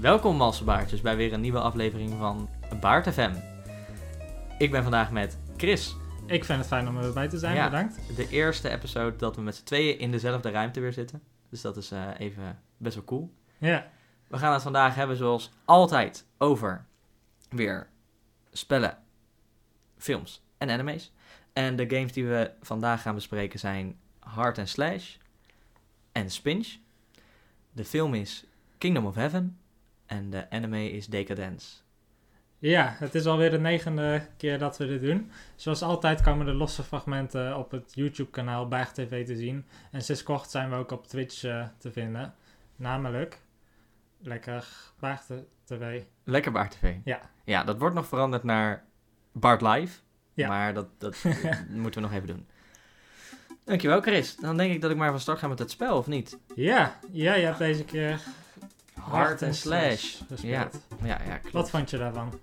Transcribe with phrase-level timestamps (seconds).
[0.00, 2.48] Welkom Malsebaartjes bij weer een nieuwe aflevering van
[2.80, 3.34] Baart FM.
[4.58, 5.96] Ik ben vandaag met Chris.
[6.26, 7.64] Ik vind het fijn om erbij te zijn, Ja.
[7.70, 8.16] bedankt.
[8.16, 11.22] De eerste episode dat we met z'n tweeën in dezelfde ruimte weer zitten.
[11.50, 13.32] Dus dat is eh, even best wel cool.
[13.58, 13.86] Ja,
[14.26, 16.84] We gaan het vandaag hebben zoals altijd over
[17.50, 17.88] weer
[18.52, 18.98] spellen,
[19.96, 21.12] films en anime's.
[21.52, 25.16] En de games die we vandaag gaan bespreken zijn Hard and Slash
[26.12, 26.76] en Spinch.
[27.72, 28.44] De film is
[28.78, 29.58] Kingdom of Heaven
[30.08, 31.76] en de anime is Decadence.
[32.58, 35.30] ja, het is alweer de negende keer dat we dit doen.
[35.56, 39.66] Zoals altijd komen de losse fragmenten op het YouTube-kanaal Baag TV te zien.
[39.90, 42.34] En sinds kort zijn we ook op Twitch eh, te vinden.
[42.76, 43.40] Namelijk,
[44.18, 44.66] lekker
[44.98, 45.26] Baag
[45.64, 46.02] TV.
[46.24, 46.94] Lekker Baart TV.
[47.04, 47.20] Ja.
[47.44, 48.84] Ja, dat wordt nog veranderd naar
[49.32, 50.00] Bart Live.
[50.34, 50.48] Ja.
[50.48, 51.24] Maar dat, dat
[51.68, 52.46] moeten we nog even doen.
[53.64, 54.36] Dankjewel Chris.
[54.36, 56.38] Dan denk ik dat ik maar van start ga met het spel, of niet?
[56.54, 58.20] Ja, ja, je hebt deze keer
[59.08, 60.20] Hard and Slash.
[60.36, 60.70] Ja,
[61.02, 61.52] ja, ja klopt.
[61.52, 62.40] Wat vond je daarvan?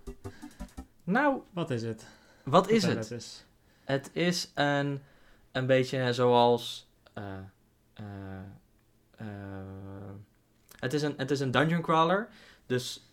[1.04, 2.06] Nou, Wat is het?
[2.44, 3.12] wat is het?
[3.12, 3.46] eens.
[3.84, 5.02] Het is een,
[5.52, 6.90] een beetje zoals...
[7.14, 7.24] eh,
[7.94, 8.06] eh,
[9.18, 9.28] eh,
[10.80, 12.28] het, is een, het is een dungeon crawler.
[12.66, 13.10] Dus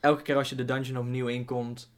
[0.00, 1.90] elke keer als je de dungeon opnieuw inkomt...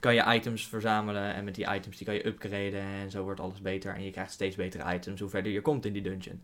[0.00, 1.34] kan je items verzamelen.
[1.34, 2.82] En met die items die kan je upgraden.
[2.82, 3.94] En zo wordt alles beter.
[3.94, 6.42] En je krijgt steeds betere items hoe verder je komt in die dungeon.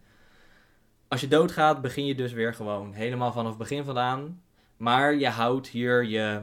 [1.15, 4.43] Als je doodgaat, begin je dus weer gewoon helemaal vanaf het begin vandaan.
[4.77, 6.43] Maar je houdt hier je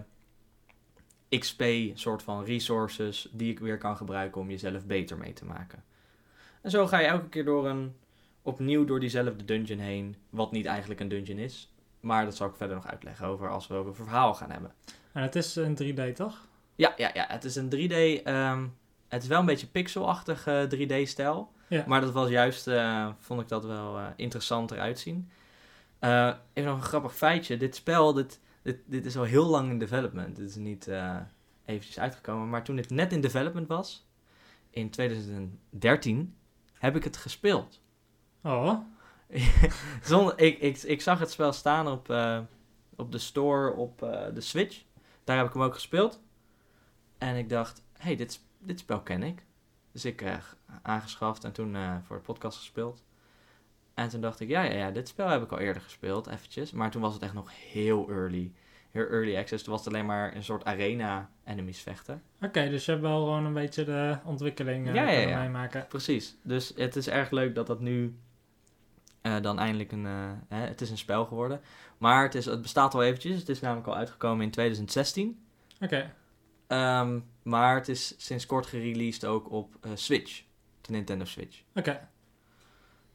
[1.30, 1.63] XP,
[1.94, 5.83] soort van resources, die ik weer kan gebruiken om jezelf beter mee te maken.
[6.61, 7.95] En zo ga je elke keer door een,
[8.41, 11.73] opnieuw door diezelfde dungeon heen, wat niet eigenlijk een dungeon is.
[12.00, 14.73] Maar dat zal ik verder nog uitleggen over als we over het verhaal gaan hebben.
[15.11, 16.47] En het is een 3D, toch?
[16.75, 18.67] Ja, ja, ja het is een 3D, ehm,
[19.08, 21.52] het is wel een beetje pixelachtig eh 3D-stijl.
[21.72, 21.83] Ja.
[21.88, 25.31] Maar dat was juist, eh, vond ik dat wel eh, interessant eruit zien.
[26.00, 27.58] Eh, even nog een grappig feitje.
[27.58, 30.36] Dit spel, dit, dit, dit is al heel lang in development.
[30.36, 30.89] Dit is niet
[31.66, 32.50] eventjes uitgekomen.
[32.50, 34.08] Maar toen het net in development was,
[34.69, 36.35] in 2013,
[36.73, 37.81] heb ik het gespeeld.
[38.44, 38.79] Oh,
[40.03, 42.09] Zonder, ik, ik, ik zag het spel staan op,
[42.95, 44.00] op de store op
[44.34, 44.84] de Switch.
[45.24, 46.22] Daar heb ik hem ook gespeeld.
[47.18, 49.44] En ik dacht, hey, dit, dit spel ken ik.
[49.91, 50.34] Dus ik eh,
[50.81, 53.03] aangeschaft en toen eh, voor de podcast gespeeld.
[53.94, 56.72] En toen dacht ik, ja, ja, ja, dit spel heb ik al eerder gespeeld, eventjes.
[56.72, 58.51] Maar toen was het echt nog heel early.
[58.91, 59.63] Heel early access.
[59.63, 62.22] Toen was het alleen maar een soort arena enemies vechten.
[62.41, 65.40] oké, dus je hebt wel gewoon een beetje de ontwikkeling eh Ja, ja, ja.
[65.40, 65.85] meemaken.
[65.88, 66.35] Precies.
[66.44, 68.16] Dus het is erg leuk dat dat nu
[69.41, 70.06] dan eindelijk een...
[70.06, 71.62] eh, hè, het is een spel geworden.
[71.97, 73.40] Maar het, is, het bestaat al eventjes.
[73.40, 75.44] Het is namelijk al uitgekomen in 2016.
[75.81, 76.13] Oké,
[76.71, 80.43] Ehm, maar het is sinds kort gereleased ook op eh, Switch.
[80.81, 81.61] De Nintendo Switch.
[81.75, 82.09] oké.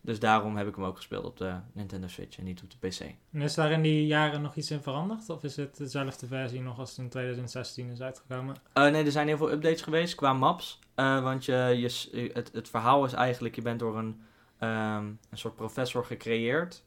[0.01, 2.89] Dus daarom heb ik hem ook gespeeld op de Nintendo Switch en niet op de
[2.89, 3.01] PC.
[3.33, 5.31] En is daar in die jaren nog iets in veranderd?
[5.31, 8.57] Of is het dezelfde versie nog als het in 2016 is uitgekomen?
[8.73, 10.79] Eh, nee, er zijn heel veel updates geweest qua maps.
[10.95, 14.21] Eh, want je, je, het, het verhaal is eigenlijk, je bent door een,
[14.59, 16.85] ehm, een soort professor gecreëerd.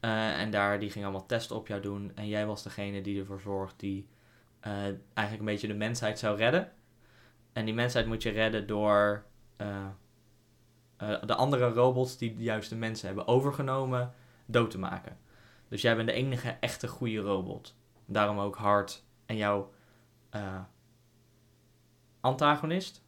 [0.00, 2.12] En daar, die ging allemaal testen op jou doen.
[2.14, 4.06] En jij was degene die ervoor zorgt die
[4.66, 4.72] eh,
[5.14, 6.72] eigenlijk een beetje de mensheid zou redden.
[7.52, 9.24] En die mensheid moet je redden door
[9.56, 9.86] eh,
[10.96, 14.12] eh, de andere robots die juist de mensen hebben overgenomen
[14.46, 15.18] dood te maken.
[15.68, 17.76] Dus jij bent de enige echte goede robot.
[18.06, 19.74] Daarom ook Hard en jouw
[22.20, 23.04] antagonist,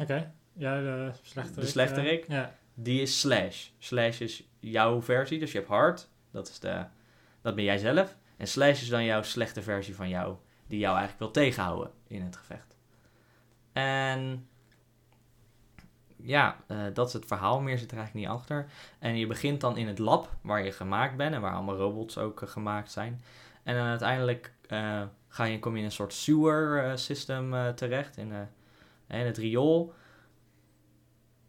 [0.00, 1.64] Oké, ja, de slechterik.
[1.64, 2.28] De slechterik?
[2.28, 3.68] ja, die is Slash.
[3.78, 6.84] Slash is jouw versie, dus je hebt Hard, dat, is de,
[7.40, 8.16] dat ben jij zelf.
[8.36, 10.36] En Slash is dan jouw slechte versie van jou,
[10.70, 12.76] die jou eigenlijk wil tegenhouden in het gevecht.
[13.72, 14.48] En
[16.16, 18.70] ja, eh, dat is het verhaal, meer zit er eigenlijk niet achter.
[18.98, 22.18] En je begint dan in het lab waar je gemaakt bent en waar allemaal robots
[22.18, 23.22] ook eh, gemaakt zijn.
[23.62, 28.32] En dan uiteindelijk eh, ga je, kom je in een soort sewer system terecht, in,
[29.08, 29.94] in het riool.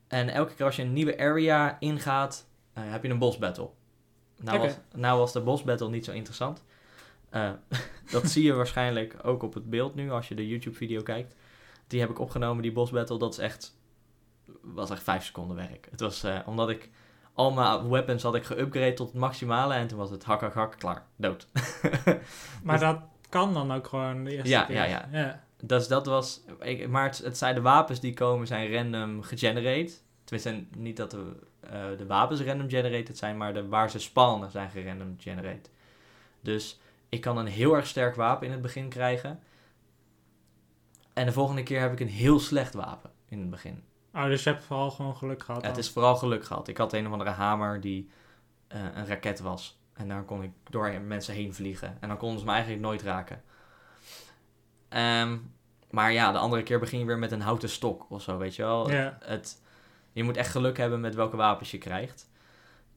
[0.07, 3.69] En elke keer als je een nieuwe area ingaat, heb je een boss battle.
[4.37, 6.63] Nou, was, nou was de boss battle niet zo interessant.
[7.31, 7.51] Eh,
[8.11, 11.35] dat zie je waarschijnlijk ook op het beeld nu als je de YouTube video kijkt.
[11.87, 13.17] Die heb ik opgenomen, die boss battle.
[13.17, 13.75] Dat is echt,
[14.61, 15.87] was echt vijf seconden werk.
[15.91, 16.89] Het was eh, omdat ik
[17.33, 19.73] al mijn weapons had ik geüpgrade tot het maximale.
[19.73, 21.47] En toen was het hak, hak, hak, klaar, dood.
[22.63, 22.99] maar Dus- dat
[23.29, 24.75] kan dan ook gewoon de eerste Ja, keer.
[24.75, 25.07] ja, ja.
[25.11, 25.43] ja.
[25.63, 26.41] Dus dat was.
[26.59, 29.93] Ik, maar het, het zijn de wapens die komen zijn random gegenerate.
[30.23, 34.51] Tenminste, niet dat de, eh, de wapens random generated zijn, maar de, waar ze spawnen
[34.51, 35.69] zijn gerandom generate.
[36.41, 36.79] Dus
[37.11, 39.39] ik kan een heel erg sterk wapen in het begin krijgen.
[41.13, 43.83] En de volgende keer heb ik een heel slecht wapen in het begin.
[44.13, 45.65] Oh, dus je hebt vooral gewoon geluk gehad.
[45.65, 46.67] Het is vooral geluk gehad.
[46.67, 48.09] Ik had een of andere hamer die
[48.67, 49.79] eh, een raket was.
[49.93, 51.97] En daar kon ik door mensen heen vliegen.
[51.99, 53.43] En dan konden ze me eigenlijk nooit raken.
[54.89, 55.37] Ehm,
[55.89, 58.55] maar ja, de andere keer begin je weer met een houten stok of zo, weet
[58.55, 58.91] je wel.
[58.91, 59.17] Ja.
[59.23, 59.61] Het,
[60.11, 62.30] je moet echt geluk hebben met welke wapens je krijgt.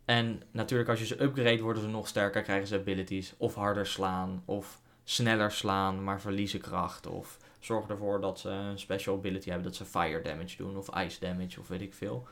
[0.04, 3.34] En natuurlijk, als je ze upgrade, worden ze nog sterker, krijgen ze abilities.
[3.36, 7.06] Of harder slaan, of sneller slaan, maar verliezen kracht.
[7.06, 10.96] Of zorg ervoor dat ze een special ability hebben, dat ze fire damage doen, of
[10.96, 12.28] ice damage, of weet ik veel.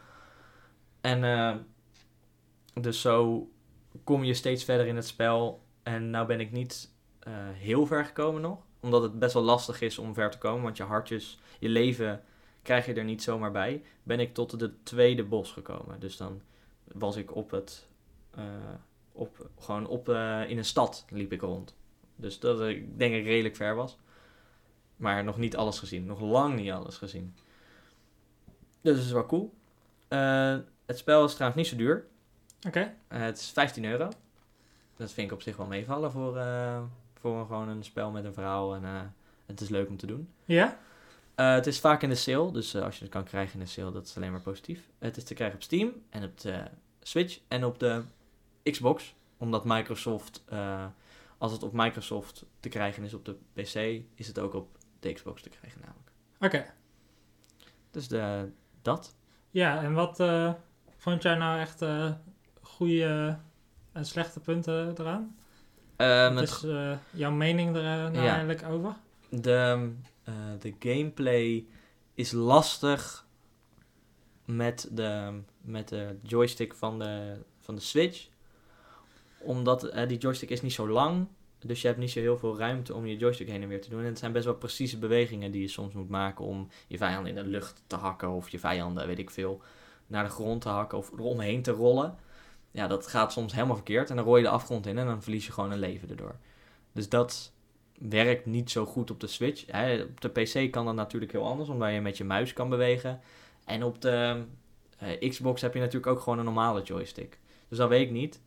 [1.00, 1.56] En eh,
[2.74, 3.48] dus zo
[4.04, 5.62] kom je steeds verder in het spel.
[5.82, 8.58] En nou ben ik niet eh, heel ver gekomen nog.
[8.80, 10.62] Omdat het best wel lastig is om ver te komen.
[10.62, 12.22] Want je hartjes, je leven
[12.62, 13.82] krijg je er niet zomaar bij.
[14.02, 16.00] Ben ik tot de tweede bos gekomen.
[16.00, 16.40] Dus dan
[16.94, 17.88] was ik op het.
[18.34, 18.44] eh,
[19.12, 21.74] op, gewoon op, eh, in een stad liep ik rond.
[22.16, 23.98] Dus dat ik denk ik redelijk ver was.
[24.96, 26.06] Maar nog niet alles gezien.
[26.06, 27.34] Nog lang niet alles gezien.
[28.80, 29.52] Dus dat is wel cool.
[30.08, 30.56] Eh,
[30.86, 32.06] het spel is trouwens niet zo duur.
[32.66, 32.94] Oké.
[33.08, 34.08] Het is 15 euro.
[34.96, 36.32] Dat vind ik op zich wel meevallen voor,
[37.20, 38.74] voor een, gewoon een spel met een verhaal.
[38.74, 39.14] En
[39.46, 40.28] het is leuk om te doen.
[40.44, 40.78] Ja?
[41.42, 43.64] Eh, het is vaak in de sale, dus eh, als je het kan krijgen in
[43.64, 44.88] de sale, dat is alleen maar positief.
[44.98, 46.64] Het is te krijgen op Steam en op de
[47.02, 48.02] Switch en op de
[48.62, 49.14] Xbox.
[49.36, 50.86] Omdat Microsoft, eh,
[51.38, 55.12] als het op Microsoft te krijgen is op de PC, is het ook op de
[55.12, 56.10] Xbox te krijgen namelijk.
[56.40, 56.72] Oké.
[57.90, 58.48] Dus de,
[58.82, 59.14] dat.
[59.50, 60.16] Ja, en wat
[60.96, 61.84] vond jij nou echt
[62.60, 63.38] goede
[63.92, 65.36] en slechte punten eraan?
[65.96, 66.64] Ehm, Wat is
[67.10, 68.30] jouw mening er nou Ja.
[68.32, 68.94] eigenlijk over?
[69.28, 69.92] De,
[70.58, 71.67] de gameplay
[72.14, 73.26] is lastig
[74.44, 78.29] met de, met de joystick van de, van de Switch.
[79.38, 81.26] Omdat eh, die joystick is niet zo lang.
[81.58, 83.88] Dus je hebt niet zo heel veel ruimte om je joystick heen en weer te
[83.88, 84.00] doen.
[84.00, 87.37] En het zijn best wel precieze bewegingen die je soms moet maken om je vijanden
[87.37, 88.31] in de lucht te hakken.
[88.31, 89.62] Of je vijanden, weet ik veel,
[90.06, 92.19] naar de grond te hakken of eromheen te rollen.
[92.70, 94.11] Ja, dat gaat soms helemaal verkeerd.
[94.11, 96.37] En dan rol je de afgrond in en dan verlies je gewoon een leven erdoor.
[96.93, 97.51] Dus dat
[98.08, 99.64] werkt niet zo goed op de Switch.
[99.66, 102.69] Hè, op de PC kan dat natuurlijk heel anders, omdat je met je muis kan
[102.69, 103.20] bewegen.
[103.64, 104.44] En op de
[104.99, 107.38] eh, Xbox heb je natuurlijk ook gewoon een normale joystick.
[107.69, 108.40] Dus dat weet ik niet.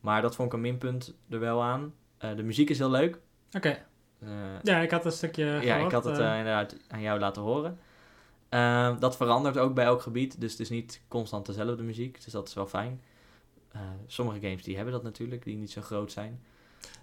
[0.00, 1.94] Maar dat vond ik een minpunt er wel aan.
[2.18, 3.18] Eh, de muziek is heel leuk.
[3.52, 3.84] Oké.
[4.18, 4.28] Eh,
[4.62, 7.78] Ja, ik had een stukje ja, gehoord, ik had het inderdaad aan jou laten horen.
[8.48, 12.24] Eh, dat verandert ook bij elk gebied, dus het is niet constant dezelfde muziek.
[12.24, 13.00] Dus dat is wel fijn.
[14.06, 16.42] Sommige games die hebben dat natuurlijk, die niet zo groot zijn.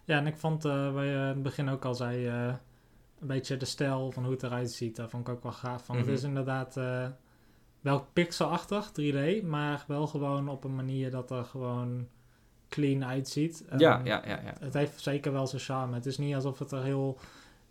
[0.03, 2.53] Ja, en ik vond, waar je in het begin ook al zei, eh,
[3.19, 4.95] een beetje de stijl van hoe het eruit ziet.
[4.95, 5.85] Dat vond ik ook wel gaaf.
[5.85, 6.05] Van, Mhm.
[6.07, 7.07] Het is inderdaad eh,
[7.81, 12.07] wel pixelachtig, 3D, maar wel gewoon op een manier dat er gewoon
[12.69, 13.65] clean uitziet.
[13.77, 14.53] Ja, ja, ja, ja.
[14.59, 15.93] Het heeft zeker wel zijn charme.
[15.95, 17.19] Het is niet alsof het er heel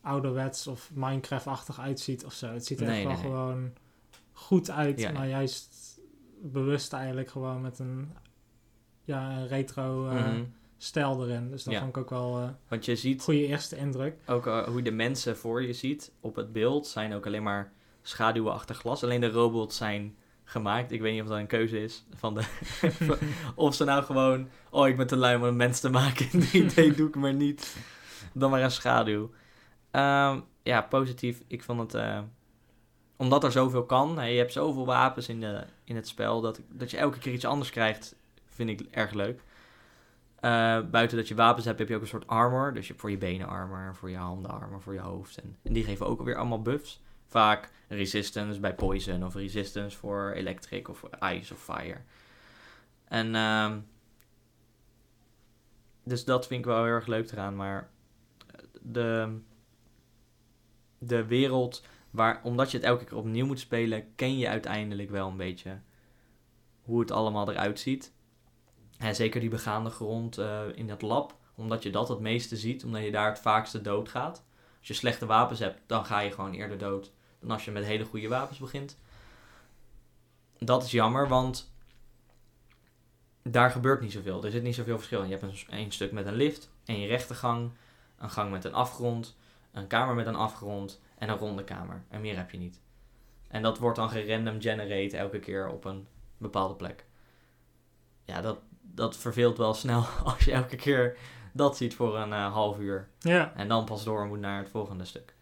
[0.00, 2.52] ouderwets of Minecraft-achtig uitziet of zo.
[2.52, 3.72] Het ziet er Nee, echt wel nee, gewoon
[4.32, 5.36] goed uit, Ja, maar ja.
[5.36, 5.98] juist
[6.42, 8.12] bewust eigenlijk gewoon met een,
[9.04, 10.42] ja, een retro Mhm.
[10.78, 11.50] Stijl erin.
[11.50, 11.78] Dus dat Ja.
[11.80, 14.16] vond ik ook wel eh, Want je ziet goede eerste indruk.
[14.26, 17.42] ook eh, hoe je de mensen voor je ziet op het beeld zijn ook alleen
[17.42, 17.72] maar
[18.02, 19.02] schaduwen achter glas.
[19.04, 20.92] Alleen de robots zijn gemaakt.
[20.92, 22.42] Ik weet niet of dat een keuze is van de
[23.54, 26.70] of ze nou gewoon oh ik ben te lui om een mens te maken in
[26.70, 27.76] 3D doe ik maar niet.
[28.32, 29.30] Dan maar een schaduw.
[29.90, 31.40] Ehm, ja, positief.
[31.46, 32.18] Ik vond het eh,
[33.16, 34.18] omdat er zoveel kan.
[34.18, 37.32] Hè, je hebt zoveel wapens in, de, in het spel dat, dat je elke keer
[37.32, 38.16] iets anders krijgt.
[38.46, 39.40] Vind ik erg leuk.
[40.40, 42.72] Eh, buiten dat je wapens hebt, heb je ook een soort armor.
[42.72, 45.40] Dus je hebt voor je benen armor, voor je handen armor, voor je hoofd.
[45.40, 47.02] En, die geven ook alweer allemaal buffs.
[47.26, 52.00] Vaak resistance bij poison of resistance voor electric of ice of fire.
[53.04, 53.78] En ehm,
[56.04, 57.56] dus dat vind ik wel heel erg leuk eraan.
[57.56, 57.90] Maar
[58.80, 59.38] de,
[60.98, 65.28] de wereld, waar, omdat je het elke keer opnieuw moet spelen, ken je uiteindelijk wel
[65.28, 65.78] een beetje
[66.82, 68.12] hoe het allemaal eruit ziet.
[68.98, 72.84] En zeker die begaande grond eh, in dat lab, omdat je dat het meeste ziet,
[72.84, 74.44] omdat je daar het vaakste dood gaat.
[74.78, 77.84] Als je slechte wapens hebt, dan ga je gewoon eerder dood dan als je met
[77.84, 78.96] hele goede wapens begint.
[80.58, 81.72] Dat is jammer, want
[83.42, 84.44] daar gebeurt niet zoveel.
[84.44, 85.28] Er zit niet zoveel verschil in.
[85.28, 87.70] Je hebt een, een stuk met een lift, een rechte gang,
[88.18, 89.36] een gang met een afgrond,
[89.72, 92.02] een kamer met een afgrond en een ronde kamer.
[92.08, 92.80] En meer heb je niet.
[93.48, 97.04] En dat wordt dan gerandom generate elke keer op een bepaalde plek.
[98.24, 98.58] Ja, dat,
[98.98, 101.16] dat verveelt wel snel als je elke keer
[101.52, 103.08] dat ziet voor een eh, half uur.
[103.18, 105.34] Ja, En dan pas door moet naar het volgende stuk.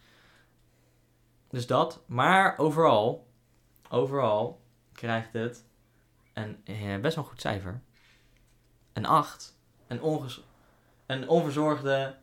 [1.50, 2.02] Dus dat.
[2.06, 3.26] Maar overal,
[3.90, 5.64] overal krijgt het
[6.32, 7.80] een eh, best wel goed cijfer.
[8.92, 9.58] Een 8.
[9.86, 10.44] Een, onges
[11.06, 12.16] een onverzorgde,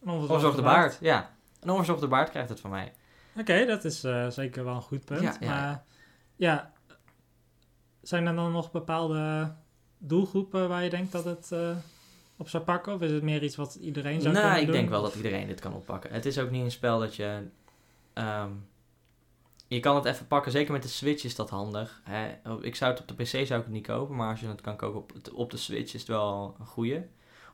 [0.00, 0.98] onverzorgde baard.
[1.00, 2.92] Ja, een onverzorgde baard krijgt het van mij.
[3.36, 5.20] Oké, dat is eh, zeker wel een goed punt.
[5.22, 5.84] Ja, ja, maar
[6.36, 6.72] ja,
[8.02, 9.54] zijn er dan nog bepaalde
[10.02, 11.76] doelgroepen waar je denkt dat het eh,
[12.36, 12.94] op zou pakken?
[12.94, 14.76] Of is het meer iets wat iedereen zou nou, kunnen ik doen?
[14.76, 16.12] denk wel dat iedereen dit kan oppakken.
[16.12, 17.42] Het is ook niet een spel dat je...
[18.12, 18.50] ehm,
[19.68, 22.00] je kan het even pakken, zeker met de Switch is dat handig.
[22.04, 22.28] Hè?
[22.60, 24.60] Ik zou het op de PC zou ik het niet kopen, maar als je het
[24.60, 27.00] kan kopen op, op de Switch is het wel een goeie.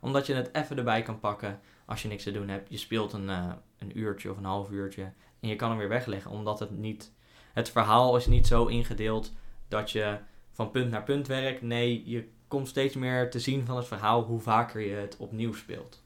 [0.01, 2.71] Omdat je het even erbij kan pakken als je niks te doen hebt.
[2.71, 5.89] Je speelt een, eh, een uurtje of een half uurtje en je kan hem weer
[5.89, 7.13] wegleggen, omdat het niet...
[7.53, 9.33] Het verhaal is niet zo ingedeeld
[9.69, 10.19] dat je
[10.53, 11.63] van punt naar punt werkt.
[11.63, 15.55] Nee, je komt steeds meer te zien van het verhaal hoe vaker je het opnieuw
[15.55, 16.03] speelt.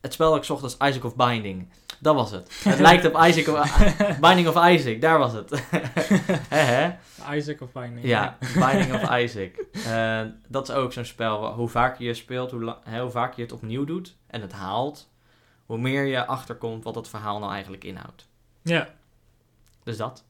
[0.00, 1.68] Het spel dat ik zocht was Isaac of Binding.
[1.98, 2.62] Dat was het.
[2.64, 5.52] Het lijkt op Isaac of, Binding of Isaac, daar was het.
[7.36, 8.06] Isaac of Binding.
[8.06, 8.36] Ja,
[8.66, 9.64] Binding of Isaac.
[9.86, 13.52] Eh, dat is ook zo'n spel, hoe vaker je speelt, hoe, hoe vaker je het
[13.52, 15.10] opnieuw doet en het haalt,
[15.66, 18.28] hoe meer je achterkomt wat het verhaal nou eigenlijk inhoudt.
[18.62, 18.88] Ja.
[19.82, 20.24] Dus dat.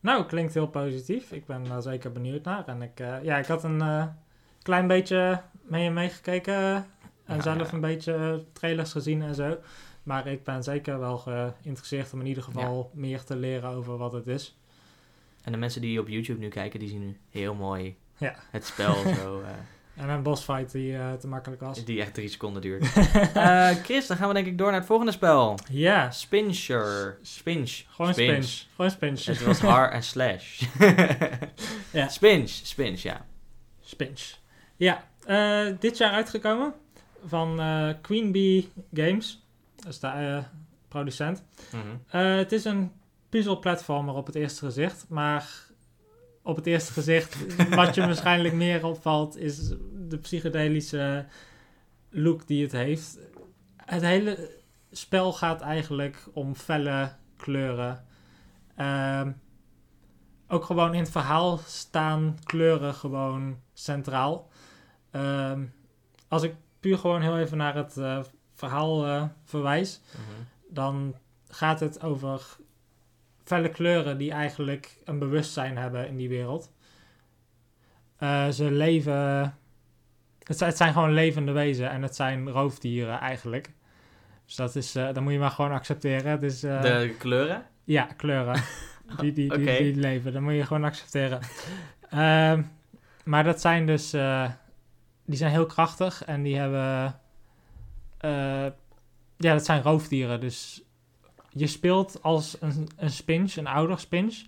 [0.00, 1.32] Nou, klinkt heel positief.
[1.32, 2.66] Ik ben daar zeker benieuwd naar.
[2.66, 4.06] En ik, eh, ja, ik had een eh,
[4.62, 6.54] klein beetje mee en meegekeken.
[6.54, 6.74] eh,
[7.24, 7.72] en Ja, zelf ja.
[7.74, 9.56] een beetje trailers gezien en zo.
[10.02, 14.12] Maar ik ben zeker wel geïnteresseerd om in ieder geval meer te leren over wat
[14.12, 14.58] het is.
[15.44, 18.34] En de mensen die op YouTube nu kijken, die zien nu heel mooi Ja.
[18.50, 19.42] het spel zo,
[19.98, 21.84] En een bossfight die eh, te makkelijk was.
[21.84, 22.86] die echt drie seconden duurt.
[23.34, 25.58] Eh, Chris, dan gaan we denk ik door naar het volgende spel.
[25.70, 27.18] Ja, Spincher.
[27.22, 27.82] Spinch.
[27.88, 28.44] gewoon Spinch.
[28.44, 28.66] spinch.
[28.76, 29.24] Gewoon spinch.
[29.24, 30.62] Het was R en slash.
[31.92, 32.08] Ja.
[32.08, 32.50] Spinch.
[32.50, 33.26] Spinch, ja.
[33.80, 34.34] Spinch.
[34.76, 36.74] Ja, eh, dit jaar uitgekomen
[37.26, 37.60] van
[38.00, 39.46] Queen Bee Games.
[39.76, 40.42] Dat is de
[40.88, 41.42] producent.
[41.72, 42.18] Mhm.
[42.40, 42.92] Het is een
[43.28, 45.67] puzzelplatformer op het eerste gezicht, maar
[46.48, 47.36] op het eerste gezicht,
[47.74, 49.68] wat je waarschijnlijk meer opvalt, is
[50.08, 51.26] de psychedelische
[52.10, 53.18] look die het heeft.
[53.76, 54.50] Het hele
[54.90, 58.04] spel gaat eigenlijk om felle kleuren.
[58.76, 59.32] Ehm,
[60.48, 64.48] ook gewoon in het verhaal staan kleuren gewoon centraal.
[65.10, 65.64] Ehm,
[66.28, 68.18] als ik puur gewoon heel even naar het eh,
[68.54, 70.42] verhaal eh, verwijs, Mhm.
[70.74, 71.14] dan
[71.48, 72.56] gaat het over
[73.48, 76.72] felle kleuren die eigenlijk een bewustzijn hebben in die wereld.
[78.18, 79.14] Eh, ze leven.
[80.42, 83.72] Het zijn, het zijn gewoon levende wezen en het zijn roofdieren eigenlijk.
[84.46, 86.30] Dus dat, is, eh, dat moet je maar gewoon accepteren.
[86.30, 87.66] Het is, eh, De kleuren?
[87.84, 88.62] ja, kleuren.
[89.20, 91.40] Die, die, die, die leven, dat moet je gewoon accepteren.
[92.10, 92.62] Ehm,
[93.24, 94.10] maar dat zijn dus,
[95.24, 97.20] die zijn heel krachtig en die hebben,
[99.36, 100.40] ja, dat zijn roofdieren.
[100.40, 100.82] Dus
[101.48, 104.44] je speelt als een, een spinch, een ouder spinch,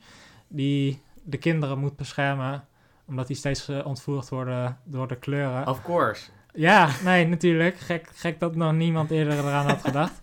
[0.48, 2.64] die de kinderen moet beschermen,
[3.06, 5.66] omdat die steeds eh, ontvoerd worden door de kleuren.
[5.66, 6.30] Of course.
[6.52, 7.78] Ja, nee, natuurlijk.
[7.78, 10.22] Gek, gek dat nog niemand eerder eraan had gedacht.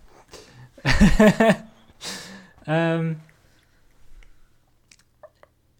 [2.62, 3.14] Ehm,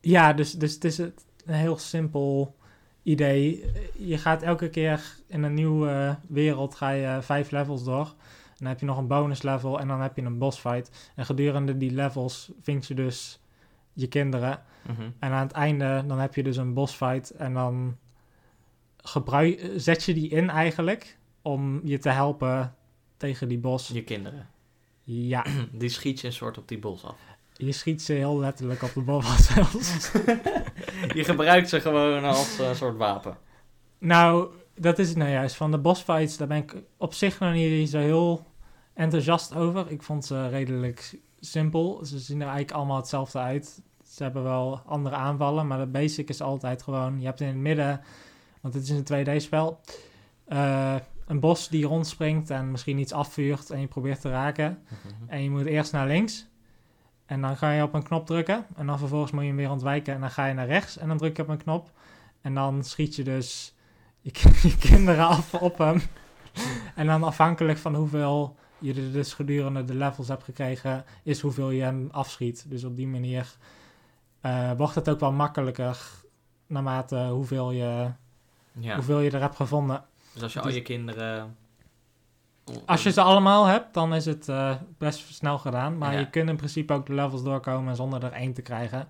[0.00, 1.12] ja, dus, dus het is een
[1.47, 2.57] heel simpel
[3.02, 3.64] idee.
[3.99, 8.14] Je gaat elke keer in een nieuwe wereld ga je vijf levels door.
[8.59, 11.12] Dan heb je nog een bonus level en dan heb je een boss fight.
[11.15, 13.41] En gedurende die levels vind je dus
[13.93, 14.62] je kinderen.
[14.87, 15.11] Mhm.
[15.19, 17.97] En aan het einde dan heb je dus een boss fight en dan
[18.97, 22.75] gebruik, zet je die in eigenlijk om je te helpen
[23.17, 23.88] tegen die boss.
[23.88, 24.49] Je kinderen.
[25.03, 27.17] Ja, Die schiet je een soort op die bos af.
[27.57, 29.21] je schiet ze heel letterlijk op de
[29.53, 30.12] zelfs.
[31.15, 33.37] Je gebruikt ze gewoon als een soort wapen.
[33.99, 35.57] nou, dat is het nou juist.
[35.57, 38.47] Van de boss fights, daar ben ik op zich nog niet zo heel
[38.99, 39.90] enthousiast over.
[39.90, 42.00] Ik vond ze redelijk simpel.
[42.05, 43.83] Ze zien er eigenlijk allemaal hetzelfde uit.
[44.05, 47.21] Ze hebben wel andere aanvallen, maar de basic is altijd gewoon...
[47.21, 48.00] Je hebt in het midden,
[48.61, 49.81] want het is een 2D-spel...
[50.45, 50.95] eh,
[51.26, 54.83] een bos die rondspringt en misschien iets afvuurt en je probeert te raken.
[54.88, 55.31] Mhm.
[55.31, 56.47] En je moet eerst naar links.
[57.26, 58.67] En dan ga je op een knop drukken.
[58.76, 60.14] En dan vervolgens moet je hem weer ontwijken.
[60.14, 60.97] En dan ga je naar rechts.
[60.97, 61.90] En dan druk je op een knop.
[62.40, 63.75] En dan schiet je dus
[64.21, 64.31] je,
[64.69, 66.00] je kinderen af op hem.
[66.95, 71.04] en dan afhankelijk van hoeveel je dus gedurende de levels hebt gekregen...
[71.23, 72.70] is hoeveel je hem afschiet.
[72.70, 73.56] Dus op die manier
[74.40, 75.99] eh, wordt het ook wel makkelijker...
[76.66, 78.11] naarmate hoeveel je,
[78.73, 78.94] Ja.
[78.94, 80.04] hoeveel je er hebt gevonden.
[80.32, 81.56] Dus als je al Dus- je kinderen...
[82.87, 85.99] Als je ze allemaal hebt, dan is het eh, best snel gedaan.
[85.99, 86.18] Maar Ja.
[86.18, 89.08] je kunt in principe ook de levels doorkomen zonder er één te krijgen.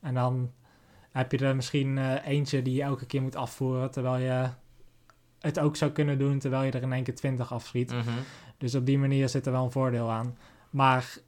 [0.00, 0.50] En dan
[1.10, 3.90] heb je er misschien eh, eentje die je elke keer moet afvoeren.
[3.90, 4.48] Terwijl je
[5.40, 7.90] het ook zou kunnen doen terwijl je er in één keer twintig afschiet.
[7.92, 8.10] Mhm.
[8.60, 10.36] Dus op die manier zit er wel een voordeel aan.
[10.70, 11.18] Maar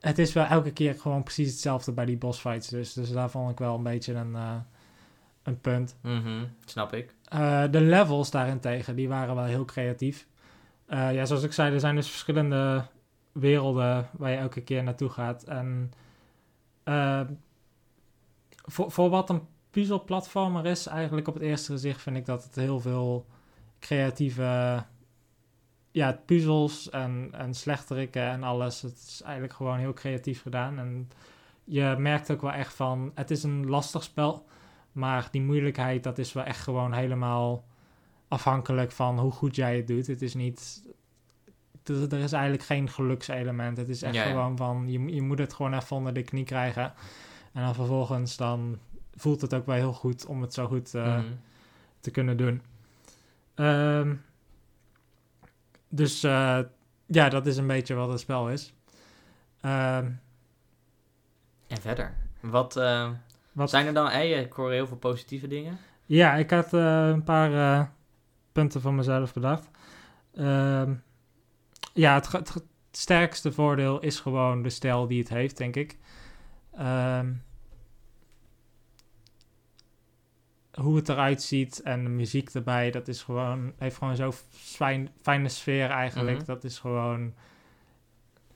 [0.00, 2.68] het is wel elke keer gewoon precies hetzelfde bij die boss fights.
[2.68, 4.56] Dus, dus daar vond ik wel een beetje een, eh,
[5.42, 5.96] een punt.
[6.00, 6.44] Mhm.
[6.64, 7.14] Snap ik.
[7.24, 10.26] Eh, de levels daarentegen, die waren wel heel creatief.
[10.86, 12.84] Eh, ja, zoals ik zei, er zijn dus verschillende
[13.32, 15.42] werelden waar je elke keer naartoe gaat.
[15.42, 15.92] En
[18.64, 22.54] voor, voor wat een puzzelplatformer is, eigenlijk op het eerste gezicht vind ik dat het
[22.54, 23.26] heel veel
[23.78, 24.84] creatieve
[25.96, 28.82] ja, puzzels en, en slechterikken en alles.
[28.82, 30.78] Het is eigenlijk gewoon heel creatief gedaan.
[30.78, 31.10] En
[31.64, 34.46] je merkt ook wel echt van, het is een lastig spel.
[34.92, 37.64] Maar die moeilijkheid, dat is wel echt gewoon helemaal
[38.28, 40.06] afhankelijk van hoe goed jij het doet.
[40.06, 40.82] Het is niet...
[41.84, 43.76] Er is eigenlijk geen gelukselement.
[43.76, 44.28] Het is echt Ja, ja.
[44.30, 46.92] gewoon van, je, je moet het gewoon even onder de knie krijgen.
[47.52, 48.78] En dan vervolgens dan
[49.14, 51.26] voelt het ook wel heel goed om het zo goed eh, Mhm.
[52.00, 52.62] te kunnen doen.
[53.54, 54.14] Ehm,
[55.88, 56.58] dus eh,
[57.06, 58.74] ja, dat is een beetje wat het spel is.
[59.60, 60.10] Ehm,
[61.66, 62.14] En verder?
[62.40, 63.10] Wat, eh,
[63.52, 64.08] Wat- zijn er dan...
[64.08, 65.78] Hey, ik hoor heel veel positieve dingen.
[66.06, 67.92] ja, ik had eh, een paar
[68.52, 69.68] punten van mezelf bedacht.
[70.34, 70.94] Ehm,
[71.92, 75.98] ja, het sterkste voordeel is gewoon de stijl die het heeft, denk ik.
[76.76, 77.32] Ehm,
[80.80, 85.08] hoe het eruit ziet en de muziek erbij, dat is gewoon, heeft gewoon zo'n fijn,
[85.22, 86.36] fijne sfeer eigenlijk.
[86.36, 86.46] Mhm.
[86.46, 87.34] Dat is gewoon,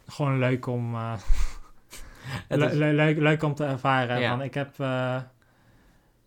[0.07, 0.95] gewoon leuk om,
[2.49, 4.21] Het le- is- le- leuk, leuk om te ervaren.
[4.21, 4.31] Ja.
[4.31, 5.21] Want ik heb, eh,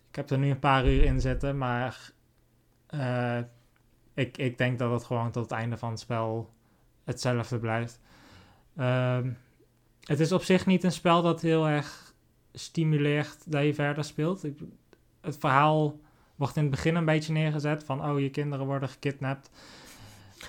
[0.09, 2.12] ik heb er nu een paar uur in zitten, maar
[2.88, 3.39] eh,
[4.13, 6.53] ik, ik denk dat het gewoon tot het einde van het spel
[7.03, 8.00] hetzelfde blijft.
[8.77, 9.31] Ehm,
[10.03, 12.13] het is op zich niet een spel dat heel erg
[12.53, 14.43] stimuleert dat je verder speelt.
[14.43, 14.59] Ik,
[15.24, 16.00] het verhaal
[16.36, 19.50] wordt in het begin een beetje neergezet van, oh, je kinderen worden gekidnapt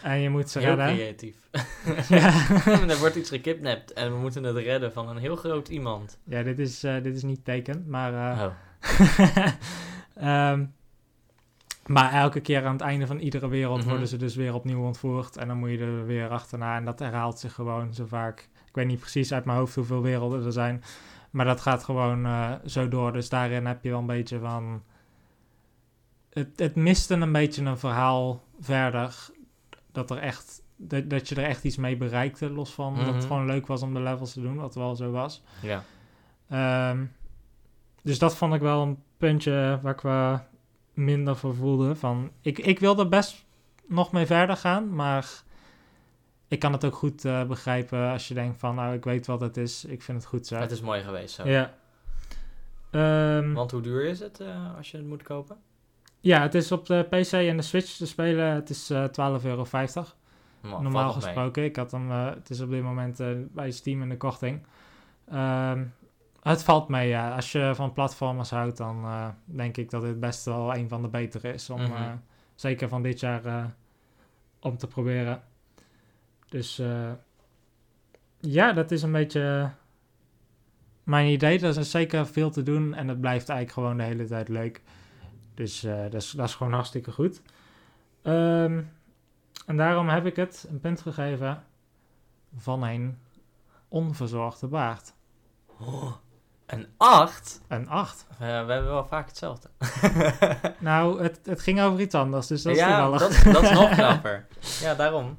[0.02, 0.94] en je moet ze heel redden.
[0.94, 1.36] creatief.
[2.08, 2.32] Ja.
[2.88, 6.18] er wordt iets gekidnapt en we moeten het redden van een heel groot iemand.
[6.24, 8.32] Ja, dit is, eh, dit is niet teken, maar...
[8.38, 8.52] eh, Oh.
[10.14, 10.64] Ehm,
[11.86, 13.88] maar elke keer aan het einde van iedere wereld Mhm.
[13.88, 15.36] worden ze dus weer opnieuw ontvoerd.
[15.36, 16.76] En dan moet je er weer achterna.
[16.76, 18.48] En dat herhaalt zich gewoon zo vaak.
[18.68, 20.82] Ik weet niet precies uit mijn hoofd hoeveel werelden er zijn.
[21.34, 23.12] Maar dat gaat gewoon eh, zo door.
[23.12, 24.82] Dus daarin heb je wel een beetje van...
[26.30, 29.30] Het, het miste een beetje een verhaal verder.
[29.92, 32.50] Dat, er echt, dat, dat je er echt iets mee bereikte.
[32.50, 33.26] Los van dat het Mhm.
[33.26, 34.56] gewoon leuk was om de levels te doen.
[34.56, 35.42] Wat wel zo was.
[35.62, 35.84] Ja.
[36.48, 37.04] Ehm,
[38.02, 40.40] dus dat vond ik wel een puntje waar ik wel
[40.92, 41.94] minder voor voelde.
[41.96, 43.44] Van, ik, ik wil er best
[43.86, 45.42] nog mee verder gaan, maar
[46.54, 49.40] ik kan het ook goed eh, begrijpen als je denkt van, nou, ik weet wat
[49.40, 50.56] het is, ik vind het goed zo.
[50.56, 51.48] Het is mooi geweest zo.
[51.48, 51.74] Ja.
[52.90, 55.56] Ehm, Want hoe duur is het eh, als je het moet kopen?
[56.20, 58.46] ja, het is op de PC en de Switch te spelen.
[58.54, 59.66] Het is eh 12,50 euro.
[60.60, 61.12] Nou, normaal mee.
[61.22, 61.64] gesproken.
[61.64, 63.20] Ik had hem, het is op dit moment
[63.54, 64.62] bij Steam in de korting.
[65.30, 65.84] Ehm,
[66.42, 67.34] het valt mee, ja.
[67.34, 69.04] Als je van platformers houdt, dan
[69.44, 71.70] denk ik dat dit best wel een van de betere is.
[71.70, 72.16] Om, Mhm.
[72.54, 73.74] zeker van dit jaar
[74.60, 75.42] om te proberen.
[76.54, 77.10] Dus eh,
[78.40, 79.70] ja, dat is een beetje
[81.02, 81.60] mijn idee.
[81.60, 84.82] Er is zeker veel te doen en het blijft eigenlijk gewoon de hele tijd leuk.
[85.54, 87.42] Dus eh, dat, is, dat is gewoon hartstikke goed.
[88.22, 88.82] Ehm,
[89.66, 91.62] en daarom heb ik het een punt gegeven
[92.56, 93.18] van een
[93.88, 95.12] onverzorgde baard.
[95.80, 96.12] Oh,
[96.66, 97.60] een 8?
[97.68, 98.26] Een 8.
[98.38, 99.68] we hebben wel vaak hetzelfde.
[100.78, 103.42] Nou, het, het ging over iets anders, dus dat is ja, toevallig.
[103.42, 104.46] dat, dat is nog knapper.
[104.80, 105.36] Ja, daarom.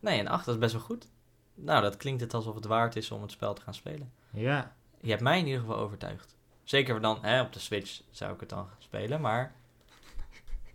[0.00, 1.08] Nee, een 8 is best wel goed.
[1.54, 4.12] Nou, dat klinkt het alsof het waard is om het spel te gaan spelen.
[4.30, 6.36] Ja, Je hebt mij in ieder geval overtuigd.
[6.62, 9.52] Zeker dan, hè, op de Switch zou ik het dan gaan spelen, maar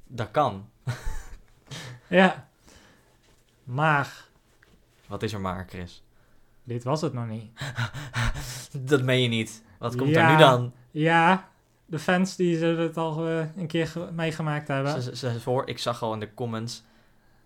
[0.08, 0.70] dat kan.
[2.08, 2.48] ja.
[3.64, 4.26] Maar,
[5.08, 6.04] Wat is er maar, Chris?
[6.64, 7.52] dit was het nog niet.
[8.90, 9.64] Dat meen je niet.
[9.80, 10.26] Wat komt Ja.
[10.28, 10.74] er nu dan?
[10.92, 11.50] Ja,
[11.86, 15.02] de fans die zullen het al eh, een keer ge- meegemaakt hebben.
[15.02, 16.84] Ze, ze, ze voor, ik zag al in de comments.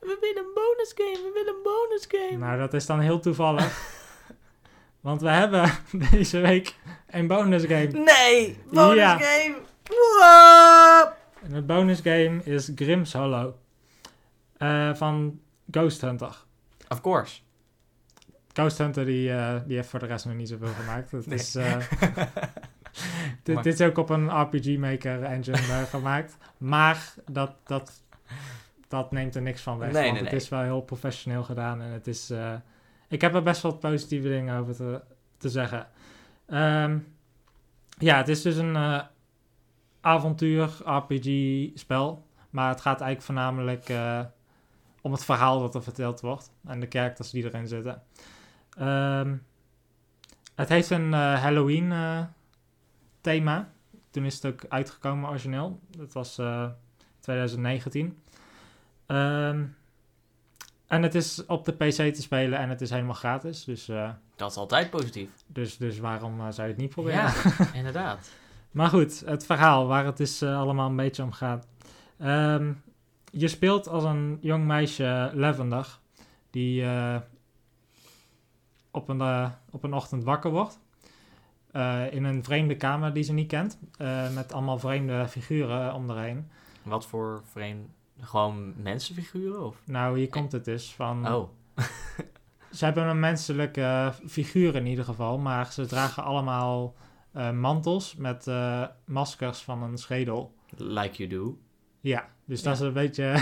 [0.03, 2.37] We willen een bonus game, we willen een bonus game.
[2.45, 3.91] Nou, dat is dan heel toevallig.
[5.01, 5.71] Want we hebben
[6.11, 6.75] deze week
[7.07, 7.87] een bonus game.
[7.87, 9.17] Nee, bonus Ja.
[9.21, 9.55] game.
[9.83, 11.13] Wow.
[11.43, 13.53] En het bonus game is Grimm's Hollow.
[14.57, 15.39] Eh, van
[15.71, 16.35] Ghost Hunter.
[16.89, 17.39] Of course.
[18.53, 21.11] Ghost Hunter die, eh, die heeft voor de rest nog niet zoveel gemaakt.
[21.11, 21.37] Het Nee.
[21.37, 21.77] is, eh,
[23.43, 26.37] dit, is ook op een RPG Maker engine gemaakt.
[26.57, 28.03] Maar dat, dat,
[29.01, 29.91] dat neemt er niks van weg.
[29.91, 30.41] Nee, want nee, het nee.
[30.41, 31.81] is wel heel professioneel gedaan.
[31.81, 32.29] En het is...
[32.29, 32.53] eh,
[33.07, 35.01] ik heb er best wel positieve dingen over te,
[35.37, 35.87] te zeggen.
[36.45, 36.97] Ehm,
[37.97, 39.01] ja, het is dus een eh,
[40.01, 42.25] avontuur RPG spel.
[42.49, 44.19] Maar het gaat eigenlijk voornamelijk eh,
[45.01, 46.51] om het verhaal dat er verteld wordt.
[46.67, 48.01] En de characters die erin zitten.
[48.77, 49.35] Ehm,
[50.55, 52.23] het heeft een eh, Halloween eh,
[53.21, 53.69] thema.
[54.11, 55.79] Toen is het ook uitgekomen origineel.
[55.97, 56.69] Dat was eh
[57.19, 58.17] 2019.
[59.05, 59.65] Ehm,
[60.93, 63.63] en het is op de PC te spelen en het is helemaal gratis.
[63.63, 65.29] Dus, eh, Dat is altijd positief.
[65.47, 67.19] dus, dus waarom eh, zou je het niet proberen?
[67.23, 67.33] Ja,
[67.73, 68.31] inderdaad.
[68.71, 71.67] Maar goed, het verhaal waar het dus eh, allemaal een beetje om gaat.
[72.19, 72.73] Ehm,
[73.31, 75.99] je speelt als een jong meisje Lavender,
[76.49, 76.85] die
[78.91, 80.79] op, een, op een ochtend wakker wordt.
[82.11, 83.79] in een vreemde kamer die ze niet kent.
[84.33, 86.49] met allemaal vreemde figuren om erheen.
[86.83, 87.87] Wat voor vreemd...
[88.23, 89.65] Gewoon mensenfiguren?
[89.65, 89.81] Of?
[89.85, 91.33] Nou, hier komt het dus van.
[91.33, 91.49] Oh.
[92.71, 96.95] Ze hebben een menselijke figuur in ieder geval, maar ze dragen allemaal
[97.31, 100.53] eh, mantels met eh, maskers van een schedel.
[100.77, 101.57] Like you do.
[101.99, 102.65] Ja, dus Ja.
[102.69, 103.35] dat is een beetje.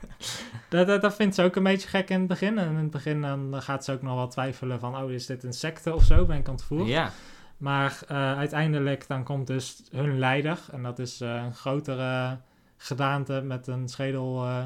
[0.68, 2.58] dat, dat, dat vindt ze ook een beetje gek in het begin.
[2.58, 5.44] En in het begin dan gaat ze ook nog wel twijfelen van, oh, is dit
[5.44, 6.24] een secte of zo?
[6.24, 6.86] Ben ik aan het voeren?
[6.86, 7.10] Ja.
[7.56, 10.58] Maar eh, uiteindelijk dan komt dus hun leider.
[10.72, 12.38] En dat is eh, een grotere
[12.78, 14.64] gedaante met een schedel eh,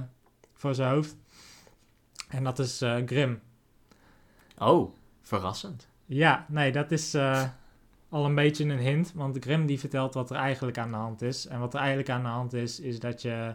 [0.55, 1.17] voor zijn hoofd.
[2.29, 3.41] En dat is eh, Grim.
[4.59, 5.89] Oh, verrassend.
[6.07, 7.43] Ja, nee, dat is eh,
[8.09, 9.13] al een beetje een hint.
[9.15, 11.47] Want Grim die vertelt wat er eigenlijk aan de hand is.
[11.47, 13.55] En wat er eigenlijk aan de hand is, is dat je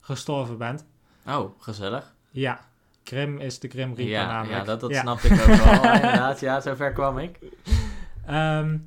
[0.00, 0.84] gestorven bent.
[1.26, 2.14] Oh, gezellig.
[2.30, 2.60] Ja,
[3.04, 4.58] Grim is de Grim Reaper Ja, namelijk.
[4.58, 5.00] ja, dat, dat Ja.
[5.00, 5.74] snap ik ook wel.
[5.94, 7.38] Inderdaad, ja, zover kwam ik.
[8.26, 8.78] Ehm,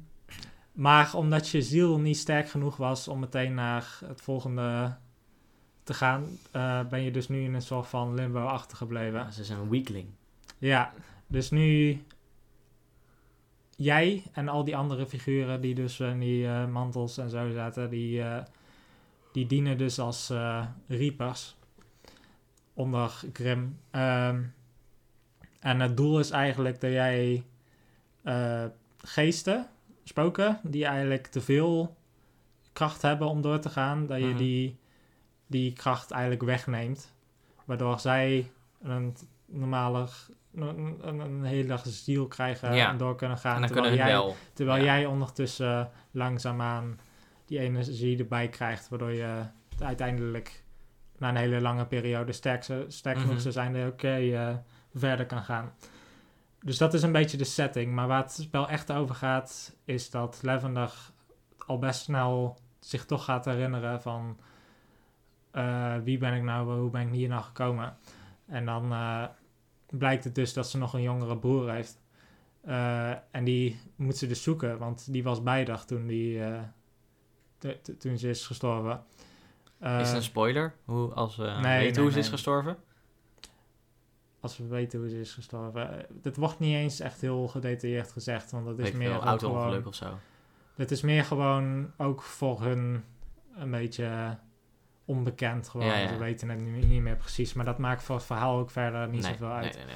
[0.71, 4.95] maar omdat je ziel niet sterk genoeg was om meteen naar het volgende
[5.91, 9.19] te gaan, eh, ben je dus nu in een soort van limbo achtergebleven.
[9.19, 10.07] Ja, ze is een weakling.
[10.57, 10.93] Ja,
[11.27, 11.99] dus nu
[13.75, 17.89] jij en al die andere figuren die dus in die eh, mantels en zo zaten,
[17.89, 18.43] die, eh,
[19.31, 20.33] die dienen dus als
[20.87, 21.55] reapers
[22.73, 23.79] onder Grim.
[23.91, 24.41] Ehm,
[25.59, 27.43] en het doel is eigenlijk dat jij
[28.97, 29.67] geesten,
[30.03, 31.95] spoken, die eigenlijk te veel
[32.73, 34.37] kracht hebben om door te gaan, dat je Mhm.
[34.37, 34.79] die,
[35.51, 37.13] die kracht eigenlijk wegneemt.
[37.65, 40.07] Waardoor zij een normale,
[40.55, 42.89] een, een, een hele dag ziel krijgen Ja.
[42.89, 43.55] en door kunnen gaan.
[43.55, 44.35] en dan terwijl jij, wel.
[44.53, 44.85] terwijl ja.
[44.95, 46.99] jij ondertussen langzaamaan
[47.45, 49.43] die energie erbij krijgt, waardoor je
[49.79, 50.63] uiteindelijk
[51.17, 53.51] na een hele lange periode sterk, sterk genoeg Mhm.
[53.51, 54.55] zijn oké eh,
[54.95, 55.73] verder kan gaan.
[56.63, 57.93] Dus dat is een beetje de setting.
[57.93, 60.93] Maar waar het spel echt over gaat, is dat Lavender
[61.57, 64.37] al best snel zich toch gaat herinneren van
[65.51, 67.97] eh, wie ben ik nou, hoe ben ik hier nou gekomen.
[68.45, 69.25] En dan eh,
[69.89, 72.01] blijkt het dus dat ze nog een jongere broer heeft.
[72.61, 76.41] Eh, en die moet ze dus zoeken, want die was bijdag toen, die,
[77.97, 79.03] toen ze is gestorven.
[79.79, 80.73] Is het een spoiler?
[80.85, 82.77] Hoe, als we nee, weten nee, hoe ze is gestorven?
[84.39, 86.05] Als we weten hoe ze is gestorven.
[86.21, 89.71] Het wordt niet eens echt heel gedetailleerd gezegd, want dat is Weet meer ook auto-ongeluk
[89.71, 89.87] gewoon...
[89.87, 90.17] of zo.
[90.75, 93.03] Het is meer gewoon ook voor hun
[93.55, 94.37] een beetje
[95.11, 95.87] onbekend gewoon.
[95.87, 96.07] Ja, ja.
[96.07, 99.07] Ze weten het niet, niet meer precies, maar dat maakt voor het verhaal ook verder
[99.07, 99.75] niet nee, zoveel uit.
[99.75, 99.95] Nee, nee,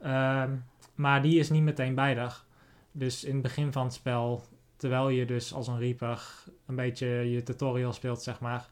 [0.00, 0.12] nee.
[0.12, 0.56] Ehm,
[0.94, 2.46] maar die is niet meteen bijdag.
[2.92, 4.44] Dus in het begin van het spel,
[4.76, 8.68] terwijl je dus als een Reaper een beetje je tutorial speelt, zeg maar,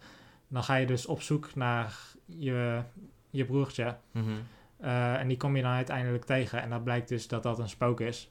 [0.49, 2.83] dan ga je dus op zoek naar je,
[3.31, 3.97] je broertje.
[4.13, 4.31] Mhm.
[4.77, 6.63] Eh, en die kom je dan uiteindelijk tegen.
[6.63, 8.31] En dat blijkt dus dat dat een spook is.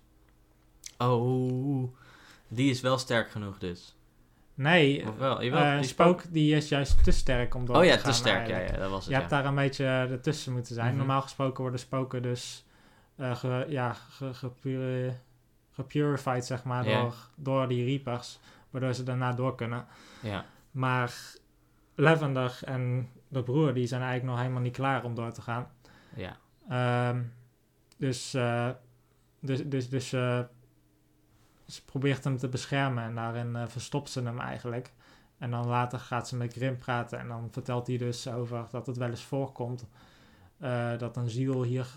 [0.98, 1.94] Oh,
[2.48, 3.97] die is wel sterk genoeg dus.
[4.58, 5.44] Nee, Of wel?
[5.44, 8.04] Jawel, eh, die spook die is juist te sterk om door Oh te ja, gaan.
[8.04, 8.48] te sterk.
[8.48, 9.06] Ja, ja, dat was het.
[9.06, 9.18] Je ja.
[9.18, 10.88] hebt daar een beetje ertussen moeten zijn.
[10.88, 10.98] Mhm.
[10.98, 12.66] Normaal gesproken worden spoken dus
[13.16, 15.18] eh, ge, ja, ge, gepuri-
[15.72, 17.02] gepurified, zeg maar, Ja.
[17.02, 18.40] door, door die reapers.
[18.70, 19.86] Waardoor ze daarna door kunnen.
[20.22, 20.46] Ja.
[20.72, 21.14] Maar
[21.96, 25.68] Lavender en de broer, die zijn eigenlijk nog helemaal niet klaar om door te gaan.
[26.16, 26.38] ja.
[26.70, 27.22] Ehm,
[27.98, 28.70] dus eh,
[29.40, 30.40] dus, dus, dus eh,
[31.68, 34.92] ze probeert hem te beschermen en daarin eh, verstopt ze hem eigenlijk.
[35.38, 38.88] En dan later gaat ze met Grim praten en dan vertelt hij dus over dat
[38.88, 39.86] het wel eens voorkomt
[40.58, 41.88] eh, dat een ziel hier,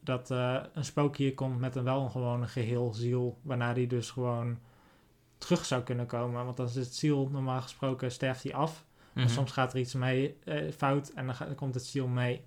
[0.00, 3.86] dat eh, een spook hier komt met een wel een gewone geheel ziel, waarna die
[3.86, 4.58] dus gewoon
[5.38, 6.44] terug zou kunnen komen.
[6.44, 9.32] Want als het ziel normaal gesproken sterft hij af, maar Mhm.
[9.32, 10.38] soms gaat er iets mee
[10.76, 12.44] fout en dan, dan komt het ziel mee.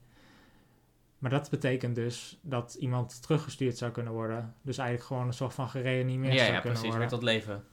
[1.26, 4.54] Maar dat betekent dus dat iemand teruggestuurd zou kunnen worden.
[4.62, 6.82] Dus eigenlijk gewoon een soort van gereanimeerd ja, zou ja, kunnen precies.
[6.82, 7.08] Weer worden.
[7.20, 7.64] tot leven.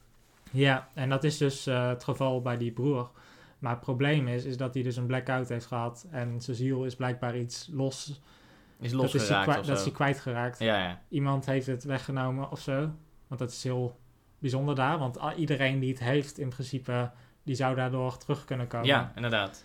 [0.51, 3.11] Ja, en dat is dus eh, het geval bij die broer.
[3.59, 6.07] Maar het probleem is, is dat hij dus een blackout heeft gehad.
[6.11, 8.07] En zijn ziel is blijkbaar iets los.
[8.07, 10.59] Is dat is, losgeraakt kwijt, of dat is hij kwijtgeraakt.
[10.59, 11.01] Ja, ja.
[11.09, 12.91] Iemand heeft het weggenomen of zo.
[13.27, 13.99] Want dat is heel
[14.39, 14.97] bijzonder daar.
[14.97, 17.11] Want iedereen die het heeft, in principe,
[17.43, 18.87] die zou daardoor terug kunnen komen.
[18.87, 19.63] Ja, inderdaad.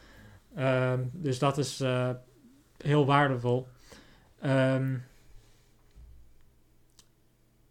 [0.55, 2.11] Ehm, dus dat is eh,
[2.77, 3.69] heel waardevol.
[4.41, 4.97] Ehm,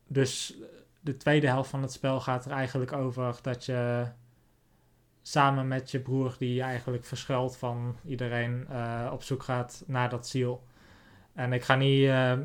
[0.07, 0.57] dus
[0.99, 4.07] de tweede helft van het spel gaat er eigenlijk over dat je
[5.21, 10.09] samen met je broer, die je eigenlijk verschuilt van iedereen, eh, op zoek gaat naar
[10.09, 10.63] dat ziel.
[11.33, 12.37] En ik ga niet eh,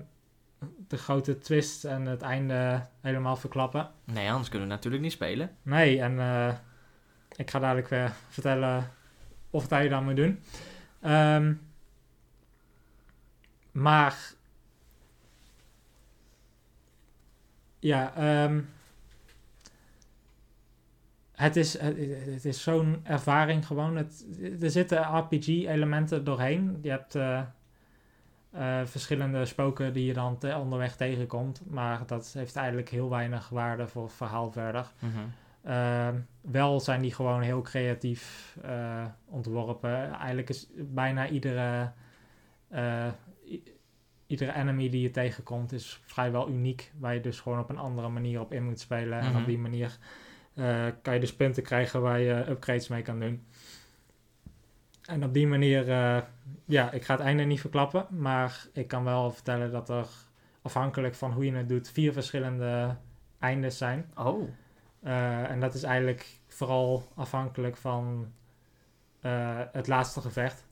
[0.89, 3.91] de grote twist en het einde helemaal verklappen.
[4.05, 5.51] Nee, anders kunnen we natuurlijk niet spelen.
[5.63, 6.55] Nee, en eh,
[7.37, 8.91] ik ga dadelijk weer vertellen
[9.51, 10.43] of dat je dat moet doen.
[11.01, 11.55] Ehm,
[13.73, 14.33] maar...
[17.79, 18.61] Ja, ehm,
[21.33, 23.97] het is, het, is zo'n ervaring gewoon.
[23.97, 24.27] Het,
[24.61, 26.79] er zitten RPG-elementen doorheen.
[26.83, 27.43] Je hebt eh,
[28.51, 31.63] eh, verschillende spoken die je dan te- onderweg tegenkomt.
[31.67, 34.93] Maar dat heeft eigenlijk heel weinig waarde voor het verhaal verder.
[34.99, 35.13] Mhm.
[35.63, 40.13] Ehm, wel zijn die gewoon heel creatief eh, ontworpen.
[40.13, 41.93] Eigenlijk is bijna iedere,
[44.27, 46.93] iedere enemy die je tegenkomt is vrijwel uniek.
[46.99, 49.19] Waar je dus gewoon op een andere manier op in moet spelen.
[49.21, 49.41] En Mhm.
[49.41, 49.99] op die manier
[50.55, 53.47] eh, kan je dus punten krijgen waar je upgrades mee kan doen.
[55.03, 56.23] En op die manier, eh,
[56.65, 58.07] ja, ik ga het einde niet verklappen.
[58.11, 60.07] Maar ik kan wel vertellen dat er
[60.63, 62.97] afhankelijk van hoe je het doet, vier verschillende
[63.39, 64.11] eindes zijn.
[64.17, 64.49] Oh.
[65.03, 68.33] Eh, en dat is eigenlijk vooral afhankelijk van
[69.73, 70.67] het laatste gevecht.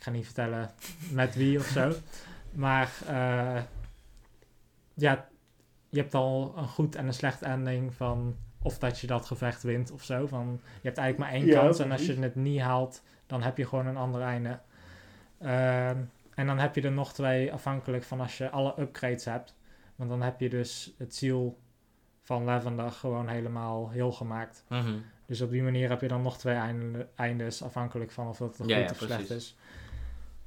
[0.00, 0.70] Ik ga niet vertellen
[1.12, 1.92] met wie of zo.
[2.52, 3.62] Maar eh,
[4.94, 5.28] ja,
[5.88, 9.62] je hebt al een goed en een slecht ending van of dat je dat gevecht
[9.62, 10.26] wint of zo.
[10.26, 13.42] Van, je hebt eigenlijk maar één Ja, kans en als je het niet haalt, dan
[13.42, 14.58] heb je gewoon een ander einde.
[15.38, 15.96] Ehm,
[16.34, 19.54] en dan heb je er nog twee afhankelijk van als je alle upgrades hebt.
[19.96, 21.58] Want dan heb je dus het ziel
[22.22, 24.64] van Lavender gewoon helemaal heel gemaakt.
[24.68, 24.94] Mhm.
[25.26, 28.56] Dus op die manier heb je dan nog twee einde, eindes, afhankelijk van of dat
[28.56, 29.36] goed Ja, ja, of slecht precies.
[29.36, 29.56] is.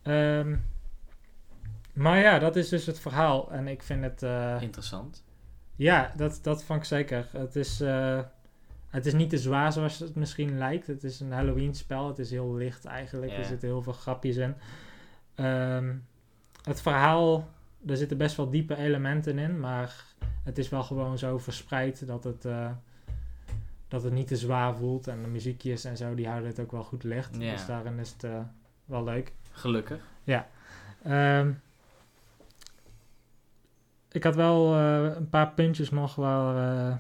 [0.04, 0.56] Ehm,
[1.94, 3.52] maar ja, dat is dus het verhaal.
[3.52, 4.24] En ik vind het...
[4.24, 5.24] eh, Interessant.
[5.76, 7.28] ja, dat, dat vond ik zeker.
[7.32, 8.20] Het is, eh,
[8.88, 10.88] het is niet te zwaar zoals het misschien lijkt.
[10.88, 12.08] Het is een Halloween spel.
[12.08, 13.32] Het is heel licht eigenlijk.
[13.32, 14.56] Er zitten heel veel grapjes in.
[15.36, 15.96] Ehm,
[16.64, 17.48] het verhaal,
[17.88, 19.60] er zitten best wel diepe elementen in.
[19.60, 20.06] Maar
[20.44, 22.72] het is wel gewoon zo verspreid dat het, eh,
[23.88, 25.08] dat het niet te zwaar voelt.
[25.08, 27.34] En de muziekjes en zo, die houden het ook wel goed licht.
[27.52, 28.28] Dus daarin is het
[28.86, 29.34] wel leuk.
[29.54, 30.02] Gelukkig.
[31.04, 31.52] Ehm,
[34.12, 36.56] ik had wel eh, een paar puntjes nog waar,
[36.90, 36.96] eh,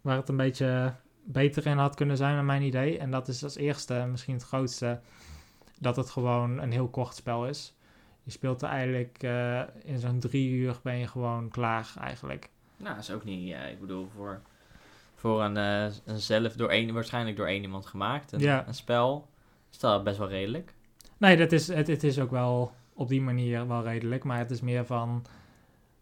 [0.00, 0.94] waar het een beetje
[1.24, 2.98] beter in had kunnen zijn, naar mijn idee.
[2.98, 5.00] En dat is als eerste, misschien het grootste,
[5.78, 7.74] dat het gewoon een heel kort spel is.
[8.22, 12.50] Je speelt er eigenlijk eh, in zo'n drie uur ben je gewoon klaar eigenlijk.
[12.76, 13.48] Nou, dat is ook niet...
[13.48, 14.40] Ja, ik bedoel, voor,
[15.14, 16.94] voor een, een zelf door één...
[16.94, 18.32] Waarschijnlijk door één iemand gemaakt.
[18.32, 18.66] Een, Ja.
[18.66, 19.28] een spel.
[19.70, 20.74] Is dat best wel redelijk.
[21.22, 24.24] Nee, dat is, het, het is ook wel op die manier wel redelijk.
[24.24, 25.24] Maar het is meer van,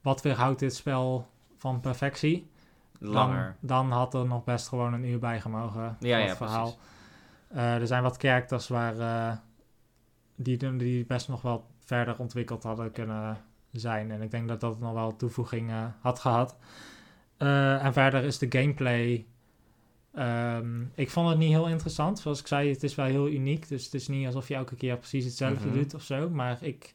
[0.00, 2.50] wat weerhoudt dit spel van perfectie?
[2.98, 3.56] Langer.
[3.60, 6.76] Dan, dan had er nog best gewoon een uur bij gemogen Ja, ja, verhaal.
[7.48, 9.36] Eh, er zijn wat characters waar, eh,
[10.36, 13.38] die, die best nog wel verder ontwikkeld hadden kunnen
[13.72, 14.10] zijn.
[14.10, 16.56] En ik denk dat dat nog wel toevoeging eh, had gehad.
[17.36, 19.26] Eh, en verder is de gameplay...
[20.14, 22.18] ehm, ik vond het niet heel interessant.
[22.18, 23.68] Zoals ik zei, het is wel heel uniek.
[23.68, 25.76] Dus het is niet alsof je elke keer precies hetzelfde Mhm.
[25.78, 26.28] doet of zo.
[26.30, 26.92] Maar ik...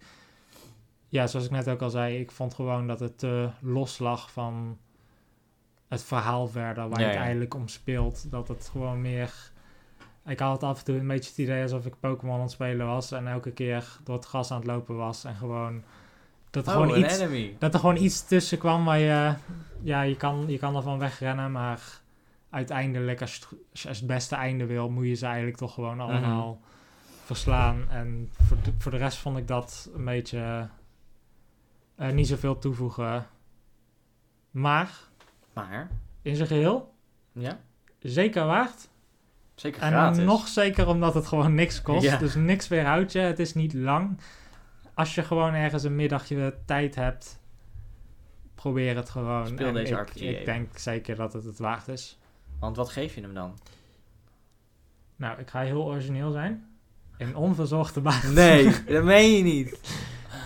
[1.10, 4.32] Ja, zoals ik net ook al zei, ik vond gewoon dat het te los lag
[4.32, 4.78] van
[5.88, 7.21] het verhaal verder, waar Ja, je het ja.
[7.21, 8.32] eigenlijk om speelt.
[8.32, 9.51] Dat het gewoon meer...
[10.25, 12.86] Ik had af en toe een beetje het idee alsof ik Pokémon aan het spelen
[12.86, 15.84] was en elke keer door het gras aan het lopen was en gewoon...
[16.49, 17.56] Dat er, Oh, gewoon, iets, enemy.
[17.60, 19.34] dat er gewoon iets tussen kwam waar je...
[19.82, 22.01] Ja, je kan, je kan ervan wegrennen, maar
[22.56, 26.00] uiteindelijk, als je, het, als het beste einde wil, moet je ze eigenlijk toch gewoon
[26.00, 26.62] allemaal
[27.24, 27.89] verslaan.
[27.89, 30.70] En voor de, voor de rest vond ik dat een beetje
[31.96, 33.28] eh, niet zoveel toevoegen.
[34.52, 34.91] Maar
[35.54, 35.89] Maar,
[36.22, 36.94] in zijn geheel
[37.32, 37.60] ja,
[38.00, 38.88] zeker waard.
[39.56, 40.24] zeker En gratis.
[40.24, 42.04] nog zeker omdat het gewoon niks kost.
[42.04, 42.18] Ja.
[42.18, 43.20] Dus niks weerhoudt je.
[43.20, 44.18] Het is niet lang.
[44.94, 47.39] Als je gewoon ergens een middagje tijd hebt,
[48.56, 49.48] probeer het gewoon.
[49.48, 50.46] Speel En deze ik, RPG Ik even.
[50.46, 52.18] denk zeker dat het het waard is.
[52.60, 53.58] Want wat geef je hem dan?
[55.15, 56.68] Nou, ik ga heel origineel zijn.
[57.18, 58.34] Een onverzorgde baan.
[58.34, 58.63] Nee,
[58.94, 59.70] dat meen je niet.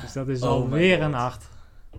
[0.02, 1.22] Dus dat is Oh alweer een God.
[1.22, 1.50] 8.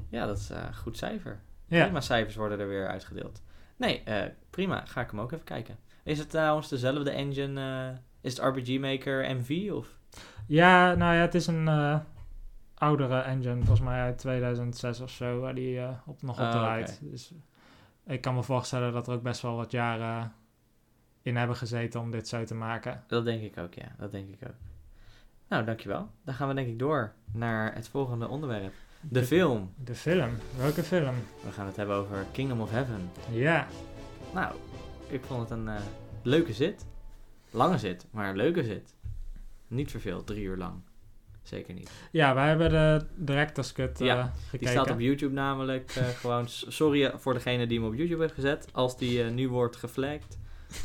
[0.09, 1.40] Ja, dat is eh, een goed cijfer.
[1.66, 1.83] Ja.
[1.85, 3.42] Prima cijfers worden er weer uitgedeeld.
[3.77, 4.85] Nee, eh, prima.
[4.87, 5.77] Ga ik hem ook even kijken.
[6.05, 7.61] Is het trouwens dezelfde engine?
[7.90, 9.70] eh, is het RPG Maker MV?
[9.73, 9.88] Of?
[10.46, 11.99] ja, nou ja, het is een eh,
[12.75, 13.57] oudere engine.
[13.57, 16.99] Volgens mij uit 2006 of zo, waar die eh, op, nog op Ah, draait.
[17.03, 17.33] Dus
[18.11, 20.33] ik kan me voorstellen dat er ook best wel wat jaren
[21.23, 23.05] in hebben gezeten om dit zo te maken.
[23.07, 23.94] Dat denk ik ook, ja.
[23.99, 24.55] Dat denk ik ook.
[25.49, 26.11] Nou, dankjewel.
[26.25, 28.73] Dan gaan we denk ik door naar het volgende onderwerp.
[29.01, 29.73] De film.
[29.85, 30.31] De film.
[30.57, 31.14] Welke film?
[31.44, 33.11] We gaan het hebben over Kingdom of Heaven.
[33.31, 33.66] Ja,
[34.35, 34.55] Nou,
[35.09, 35.81] ik vond het een eh,
[36.23, 36.87] leuke zit.
[37.51, 38.94] Lange zit, maar een leuke zit.
[39.68, 40.83] Niet verveeld, drie uur lang.
[41.50, 41.90] Zeker niet.
[42.10, 44.58] ja wij hebben de director's cut eh, Ja, gekeken.
[44.58, 46.44] Die staat op YouTube namelijk eh, gewoon.
[46.48, 48.68] Sorry voor degene die hem op YouTube heeft gezet.
[48.72, 50.38] Als die eh, nu wordt geflagd.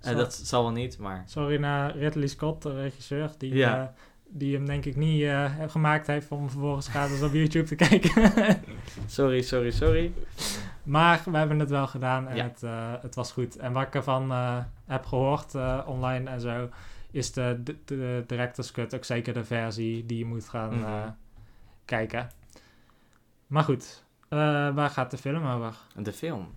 [0.00, 1.22] Eh, dat zal wel niet, maar.
[1.26, 3.80] Sorry naar Ridley Scott, de regisseur, die Ja.
[3.82, 3.86] eh,
[4.28, 8.32] die hem denk ik niet eh, gemaakt heeft om vervolgens gratis op YouTube te kijken.
[9.06, 10.12] Sorry, sorry, sorry.
[10.82, 12.42] maar we hebben het wel gedaan en Ja.
[12.42, 13.56] het, eh, het was goed.
[13.56, 16.68] En wat ik ervan eh, heb gehoord eh, online en zo,
[17.16, 20.84] is de, de, de director's cut ook zeker de versie die je moet gaan Mhm.
[20.84, 21.08] eh,
[21.84, 22.30] kijken.
[23.46, 24.38] Maar goed, eh,
[24.74, 25.76] waar gaat de film over?
[25.96, 26.54] De film.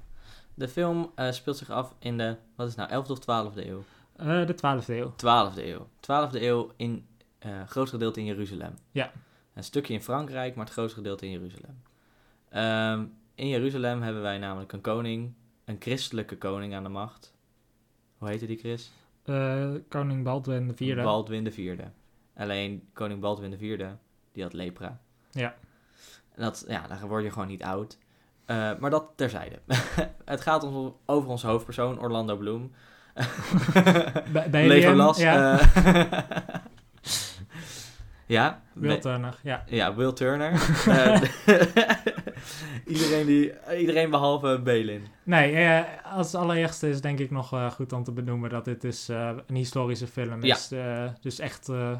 [0.53, 3.83] De film eh, speelt zich af in de, wat is nou, 11e of 12e eeuw?
[4.45, 5.13] De 12e eeuw.
[5.15, 5.87] 12e eeuw.
[5.99, 7.05] 12e eeuw in
[7.67, 8.73] groot gedeelte in Jeruzalem.
[8.91, 9.11] Ja.
[9.53, 11.81] Een stukje in Frankrijk, maar het grootste gedeelte in Jeruzalem.
[12.49, 15.33] Ehm, in Jeruzalem hebben wij namelijk een koning,
[15.65, 17.33] een christelijke koning aan de macht.
[18.17, 18.91] Hoe heette die Chris?
[19.29, 20.95] Eh, koning Baldwin IV.
[21.03, 21.83] Baldwin de vierde.
[22.35, 23.97] Alleen koning Baldwin de vierde,
[24.31, 24.99] die had lepra.
[25.31, 25.55] Ja.
[26.35, 27.97] En dat, ja, dan word je gewoon niet oud.
[28.45, 29.59] Eh, maar dat terzijde.
[30.25, 32.71] het gaat ons over onze hoofdpersoon, Orlando Bloom.
[34.33, 35.17] Balian, Legolas.
[35.17, 35.67] Ja, eh,
[38.37, 38.61] ja.
[38.73, 39.63] Will Turner, ja.
[39.67, 40.51] ja, Will Turner.
[42.85, 45.07] Iedereen, die, iedereen behalve Balin.
[45.23, 45.83] Nee, eh,
[46.15, 49.31] als allereerste is denk ik nog eh, goed om te benoemen dat dit is eh,
[49.47, 50.55] een historische film Ja.
[50.55, 50.71] is.
[50.71, 51.97] eh, dus echt, eh,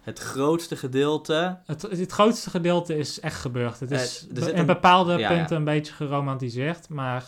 [0.00, 1.58] Het grootste gedeelte.
[1.66, 3.80] het, het grootste gedeelte is echt gebeurd.
[3.80, 5.56] Het is er zit in een- bepaalde ja, punten ja.
[5.56, 7.24] een beetje geromantiseerd, maar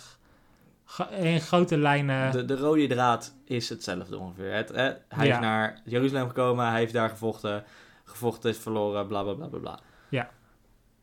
[1.19, 2.33] in grote lijnen...
[2.33, 4.53] De, de rode draad is hetzelfde ongeveer.
[4.55, 5.35] Het, eh, hij Ja.
[5.35, 7.65] is naar Jeruzalem gekomen, hij heeft daar gevochten.
[8.05, 9.79] Gevochten is verloren, bla bla bla bla bla.
[10.09, 10.31] Ja.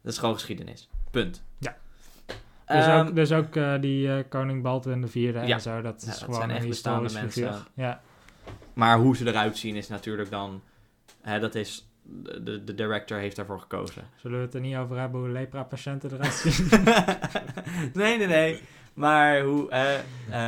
[0.01, 0.89] Dat is gewoon geschiedenis.
[1.11, 1.43] Punt.
[1.57, 1.75] Ja.
[2.65, 5.41] Dus Ehm, ook, dus ook eh, die eh, koning Baldwin IV Ja.
[5.41, 7.49] en zo, dat Ja, is dat gewoon zijn een echt bestaande historisch figuur.
[7.51, 7.71] mensen.
[7.73, 8.01] Ja.
[8.73, 10.61] Maar hoe ze eruit zien is natuurlijk dan...
[11.21, 11.89] Hè, dat is...
[12.09, 14.03] De, de, de director heeft daarvoor gekozen.
[14.15, 16.67] Zullen we het er niet over hebben hoe lepra-patiënten eruit zien?
[17.93, 18.61] nee, nee, nee.
[18.93, 19.95] Maar hoe, eh,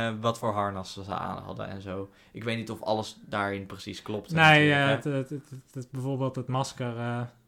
[0.08, 2.10] eh, wat voor harnas ze aan hadden en zo.
[2.32, 4.32] Ik weet niet of alles daarin precies klopt.
[4.32, 5.42] Nee, natuurlijk, het,
[5.72, 6.94] het, bijvoorbeeld het masker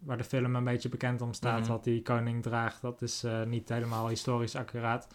[0.04, 1.68] waar de film een beetje bekend om staat, Mhm.
[1.70, 5.08] wat die koning draagt, dat is eh, niet helemaal historisch accuraat.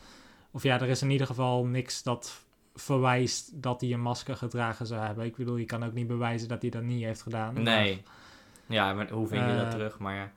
[0.51, 2.45] Of ja, er is in ieder geval niks dat
[2.75, 5.25] verwijst dat hij een masker gedragen zou hebben.
[5.25, 7.61] Ik bedoel, je kan ook niet bewijzen dat hij dat niet heeft gedaan.
[7.63, 8.03] Nee.
[8.65, 9.99] Ja, maar hoe vind je dat Eh, terug?
[9.99, 10.19] Maar ja.
[10.19, 10.31] Maar,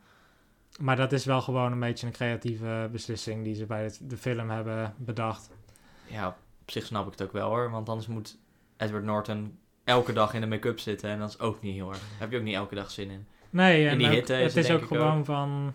[0.80, 4.16] maar dat is wel gewoon een beetje een creatieve beslissing die ze bij het- de
[4.16, 5.50] film hebben bedacht.
[6.06, 7.70] ja, op zich snap ik het ook wel hoor.
[7.70, 8.38] Want anders moet
[8.76, 11.10] Edward Norton elke dag in de make-up zitten.
[11.10, 11.98] En dat is ook niet heel erg.
[11.98, 13.26] Daar heb je ook niet elke dag zin in.
[13.50, 15.74] Nee, en ook- hitte het is ook gewoon van...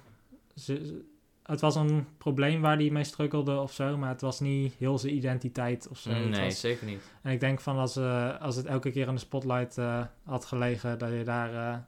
[0.55, 1.03] Ze,
[1.43, 4.97] het was een probleem waar hij mee struggelde of zo, maar het was niet heel
[4.97, 6.09] zijn identiteit of zo.
[6.09, 7.01] Het nee, was- zeker niet.
[7.21, 10.45] En ik denk van als, eh, als het elke keer in de spotlight eh, had
[10.45, 11.79] gelegen, dat je, daar, eh, dat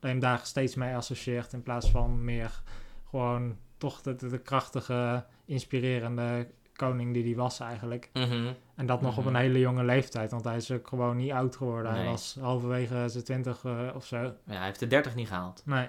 [0.00, 2.62] je hem daar steeds mee associeert in plaats van meer
[3.10, 6.46] gewoon toch de krachtige, inspirerende
[6.88, 8.10] koning die hij was eigenlijk.
[8.12, 8.52] Mhm.
[8.74, 9.34] En dat nog op Mhm.
[9.34, 11.92] een hele jonge leeftijd, want hij is ook gewoon niet oud geworden.
[11.94, 14.16] Hij was halverwege zijn twintig eh, of zo.
[14.16, 15.62] Ja, hij heeft de 30 niet gehaald.
[15.64, 15.88] Nee,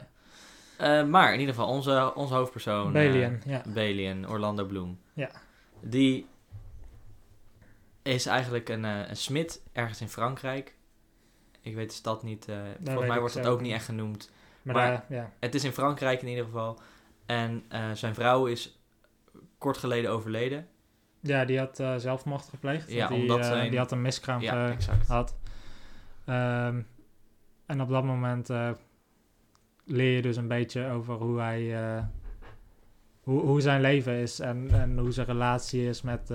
[0.77, 2.88] Eh, maar in ieder geval, onze, onze hoofdpersoon...
[2.88, 3.62] eh, Balian, ja.
[3.73, 4.99] Balian, Orlando Bloom.
[5.13, 5.29] Ja.
[5.82, 6.27] Die
[8.01, 10.75] is eigenlijk een, een smid ergens in Frankrijk.
[11.62, 12.47] Ik weet de stad niet.
[12.49, 14.32] eh, volgens mij wordt dat ook niet echt genoemd.
[14.62, 15.32] Maar, Maar- daar- ja.
[15.39, 16.79] Het is in Frankrijk in ieder geval.
[17.25, 18.79] En zijn vrouw is
[19.58, 20.67] kort geleden overleden.
[21.23, 22.91] Ja, die had eh, zelfmoord gepleegd.
[22.91, 25.07] Ja, die, omdat eh, zijn- die had een miskraam Ja, ge- exact.
[25.07, 25.36] had.
[26.25, 26.81] Ehm,
[27.65, 28.69] en op dat moment eh,
[29.86, 32.03] leer je dus een beetje over hoe hij,
[33.21, 36.29] hoe, hoe zijn leven is en, en hoe zijn relatie is met,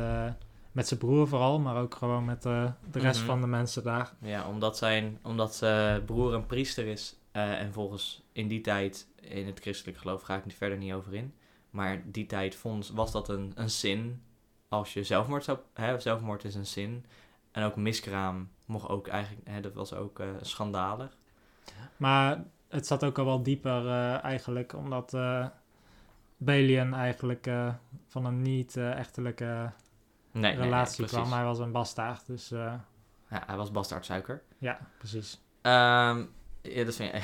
[0.73, 3.27] met zijn broer vooral, maar ook gewoon met de rest Mhm.
[3.29, 4.13] van de mensen daar.
[4.21, 7.17] Ja, omdat zijn omdat zijn broer een priester is.
[7.33, 11.35] en volgens in die tijd, in het christelijk geloof ga ik verder niet over in.
[11.71, 14.23] Maar die tijd vond, was dat een, een zin.
[14.69, 15.59] Als je zelfmoord zou...
[15.75, 17.07] Hè, zelfmoord is een zin.
[17.53, 19.49] En ook miskraam mocht ook eigenlijk...
[19.49, 21.17] Hè, dat was ook eh, schandalig.
[21.97, 25.47] Maar het zat ook al wel dieper eh, eigenlijk, omdat eh
[26.37, 27.51] Balian eigenlijk
[28.07, 31.19] van een niet-echtelijke Nee, nee, nee, relatie precies.
[31.19, 31.33] kwam.
[31.33, 34.43] Hij was een bastaard, dus Ja, hij was bastaardsuiker.
[34.59, 35.41] ja, precies.
[35.63, 36.25] Ehm
[36.63, 37.21] ja, dat vind je...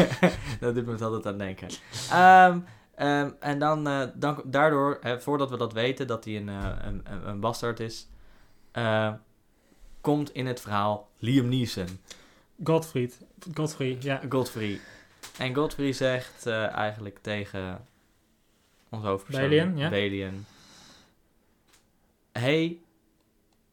[0.60, 1.68] dat doet me altijd aan denken.
[2.10, 2.60] Ehm,
[2.96, 6.70] ehm, en dan, eh, dan daardoor, hè, voordat we dat weten, dat hij een, eh,
[6.82, 8.08] een, een, bastard is,
[8.72, 9.12] eh,
[10.00, 12.00] komt in het verhaal Liam Neeson,
[12.64, 13.20] Godfried,
[13.54, 14.20] Godfrey, ja.
[14.28, 14.80] Godfrey.
[15.38, 17.86] En Godfrey zegt eigenlijk tegen
[18.88, 19.88] onze hoofdpersoon, Balian, ja.
[19.88, 20.44] Balian,
[22.32, 22.78] hey,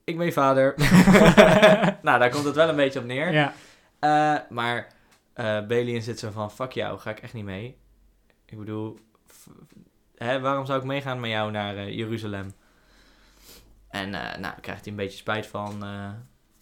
[0.03, 0.73] ik ben je vader.
[2.07, 3.33] nou, daar komt het wel een beetje op neer.
[3.33, 3.53] Ja,
[4.49, 4.93] maar
[5.67, 7.77] Balian zit zo van, fuck jou, ga ik echt niet mee.
[8.51, 8.99] Ik bedoel,
[10.15, 12.53] hè, waarom zou ik meegaan met jou naar eh, Jeruzalem?
[13.89, 16.09] En eh, nou, daar krijgt hij een beetje spijt van eh,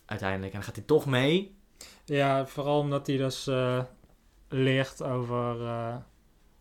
[0.05, 0.51] uiteindelijk.
[0.51, 1.57] En dan gaat hij toch mee.
[2.05, 3.49] ja, vooral omdat hij dus...
[4.47, 5.59] leert over...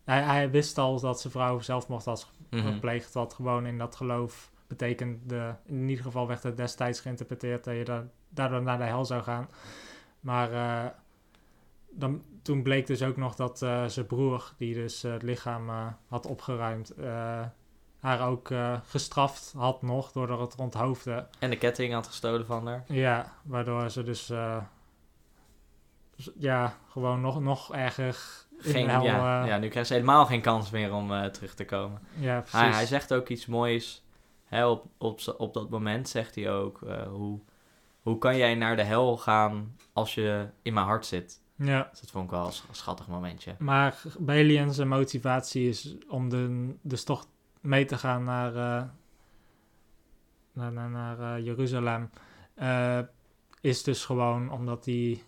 [0.03, 2.73] hij, hij wist al dat zijn vrouw zelfmoord had Mhm.
[2.73, 5.55] gepleegd, wat gewoon in dat geloof betekende...
[5.65, 9.23] In ieder geval werd het destijds geïnterpreteerd dat je da- daardoor naar de hel zou
[9.23, 9.49] gaan.
[10.19, 10.49] Maar
[11.89, 15.69] dan, toen bleek dus ook nog dat eh, zijn broer, die dus eh, het lichaam
[15.69, 16.93] eh, had opgeruimd...
[17.99, 18.49] haar ook
[18.87, 21.27] gestraft had nog door het te onthoofden.
[21.39, 22.83] En de ketting had gestolen van haar.
[22.87, 24.25] Ja, waardoor ze dus
[26.15, 28.17] z- ja, gewoon nog, nog erger
[28.57, 29.03] Geen, hel...
[29.03, 32.01] ja, ja, nu krijgt ze helemaal geen kans meer om terug te komen.
[32.19, 32.59] ja, precies.
[32.59, 34.03] Hij, hij zegt ook iets moois.
[34.45, 36.79] Hè, op, op, op dat moment zegt hij ook:
[37.09, 37.39] hoe,
[38.01, 41.41] hoe kan jij naar de hel gaan als je in mijn hart zit?
[41.59, 43.55] Ja, Dus dat vond ik wel een sch- schattig momentje.
[43.59, 47.25] maar Balian zijn motivatie is om de, dus toch
[47.61, 48.83] mee te gaan naar, eh,
[50.53, 52.09] naar, naar, naar eh, Jeruzalem.
[52.53, 52.99] eh,
[53.61, 55.23] is dus gewoon omdat, die,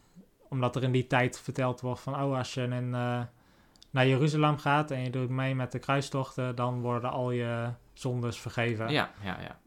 [0.47, 2.21] omdat er in die tijd verteld wordt van...
[2.21, 6.55] oh, als je in, naar Jeruzalem gaat en je doet mee met de kruistochten...
[6.55, 8.89] dan worden al je zondes vergeven.
[8.89, 9.59] Ja, ja, ja.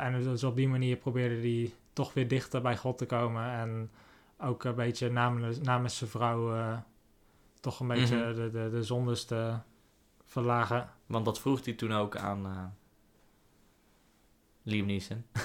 [0.00, 3.52] En dus op die manier probeerde hij toch weer dichter bij God te komen.
[3.52, 3.90] En
[4.38, 6.78] ook een beetje namens, namens zijn vrouw eh,
[7.60, 8.34] toch een beetje Mhm.
[8.34, 9.58] de, de, de zondes te
[10.24, 10.88] verlagen.
[11.06, 12.64] Want dat vroeg hij toen ook aan eh
[14.62, 15.24] Liam Neeson.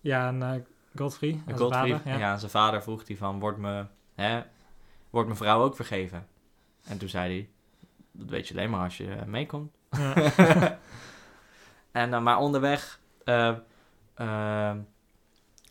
[0.00, 0.60] Ja, en eh,
[0.96, 2.18] Godfrey, En zijn Godfrey, vader, ja.
[2.18, 2.36] ja.
[2.36, 4.42] zijn vader vroeg hij van, wordt, me, hè,
[5.10, 6.26] wordt mijn vrouw ook vergeven?
[6.84, 7.50] En toen zei hij,
[8.12, 9.76] dat weet je alleen maar als je meekomt.
[9.90, 10.14] Ja.
[11.92, 13.00] en, eh, maar onderweg,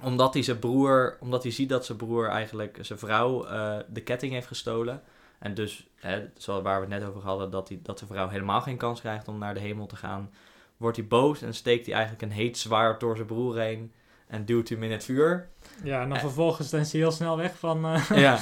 [0.04, 4.02] omdat hij zijn broer, omdat hij ziet dat zijn broer eigenlijk zijn vrouw eh, de
[4.02, 5.02] ketting heeft gestolen.
[5.40, 8.28] En dus, hè, zoals waar we het net over hadden, dat, hij, dat zijn vrouw
[8.28, 10.32] helemaal geen kans krijgt om naar de hemel te gaan.
[10.78, 13.94] Wordt hij boos en steekt hij eigenlijk een heet zwaard door zijn broer heen.
[14.28, 15.50] En duwt hem in het vuur.
[15.84, 17.86] ja, en dan vervolgens is hij heel snel weg van...
[17.86, 18.38] eh, Ja.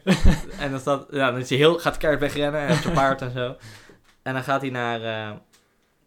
[0.60, 3.22] en dan, staat, ja, dan is hij heel, gaat keihard wegrennen en op zijn paard
[3.22, 3.56] en zo.
[4.22, 5.36] En dan gaat hij naar, eh,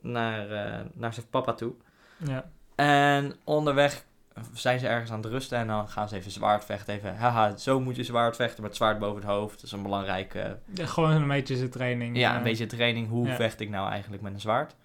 [0.02, 0.48] naar,
[0.94, 1.74] naar zijn papa toe.
[2.18, 2.50] ja.
[2.76, 4.04] En onderweg
[4.53, 6.93] zijn ze ergens aan het rusten en dan gaan ze even zwaard vechten.
[6.93, 9.55] Even, haha, zo moet je zwaard vechten met zwaard boven het hoofd.
[9.55, 12.17] Dat is een belangrijke, Ja, Gewoon een beetje zijn training.
[12.17, 13.09] ja, eh, een beetje training.
[13.09, 13.36] Hoe ja.
[13.36, 14.75] vecht ik nou eigenlijk met een zwaard?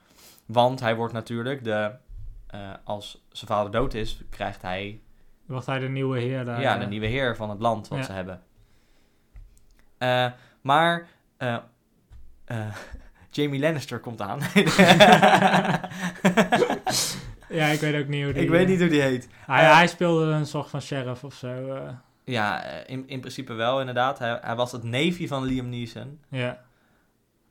[0.46, 1.90] Want hij wordt natuurlijk, de,
[2.46, 5.00] eh, als zijn vader dood is, krijgt hij
[5.46, 6.60] Wordt hij de nieuwe heer daar.
[6.60, 8.04] ja, eh, de nieuwe heer van het land wat Ja.
[8.04, 8.42] ze hebben.
[10.60, 11.06] Maar
[13.30, 14.38] Jamie Lannister komt aan.
[17.48, 18.42] ja, ik weet ook niet hoe die...
[18.42, 19.28] ik weet eh, niet hoe die heet.
[19.46, 21.74] Hij, Eh, hij speelde een soort van sheriff of zo.
[21.74, 21.88] eh,
[22.24, 24.18] Ja, eh, in, in principe wel inderdaad.
[24.18, 26.20] Hij, hij was het neefje van Liam Neeson.
[26.28, 26.64] ja.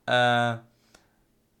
[0.04, 0.58] Eh,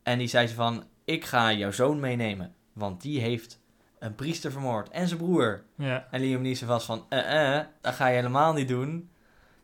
[0.02, 2.54] en die zei ze van, ik ga jouw zoon meenemen.
[2.72, 3.60] Want die heeft
[3.98, 4.88] een priester vermoord.
[4.90, 5.62] En zijn broer.
[5.74, 6.06] Ja.
[6.10, 9.10] En Liam Neeson was van, eh, eh, dat ga je helemaal niet doen.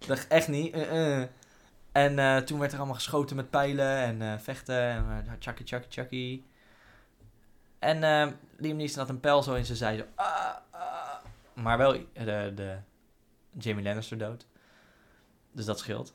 [0.07, 1.29] Dat echt niet, eh, eh.
[1.93, 5.63] En eh, toen werd er allemaal geschoten met pijlen en eh, vechten en uh, chucky,
[5.65, 6.43] chucky, chucky.
[7.85, 11.15] En eh, Liam Neeson had een pijl zo in zijn zij, zo, ah, ah.
[11.55, 12.77] maar wel de, de
[13.59, 14.47] Jamie Lannister dood.
[15.53, 16.15] Dus dat scheelt.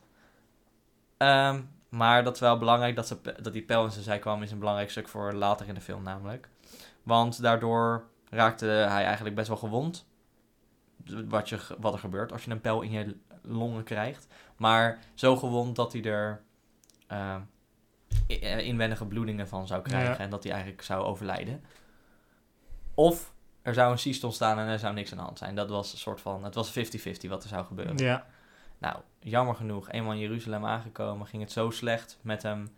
[1.17, 4.43] Ehm, maar dat is wel belangrijk dat, ze, dat die pijl in zijn zij kwam,
[4.43, 6.49] is een belangrijk stuk voor later in de film namelijk.
[7.03, 10.07] Want daardoor raakte hij eigenlijk best wel gewond.
[11.27, 14.27] Wat, je, wat er gebeurt als je een pijl in je longen krijgt.
[14.57, 16.41] Maar zo gewond dat hij er
[17.07, 17.35] eh, i- eh,
[18.27, 20.11] inwendige bloedingen van zou krijgen.
[20.11, 20.17] Ja.
[20.17, 21.63] En dat hij eigenlijk zou overlijden.
[22.93, 25.55] Of er zou een cyst ontstaan en er zou niks aan de hand zijn.
[25.55, 26.81] Dat was een soort van, het was 50-50
[27.29, 27.97] wat er zou gebeuren.
[27.97, 28.25] Ja.
[28.77, 32.75] Nou, jammer genoeg, eenmaal in Jeruzalem aangekomen, ging het zo slecht met hem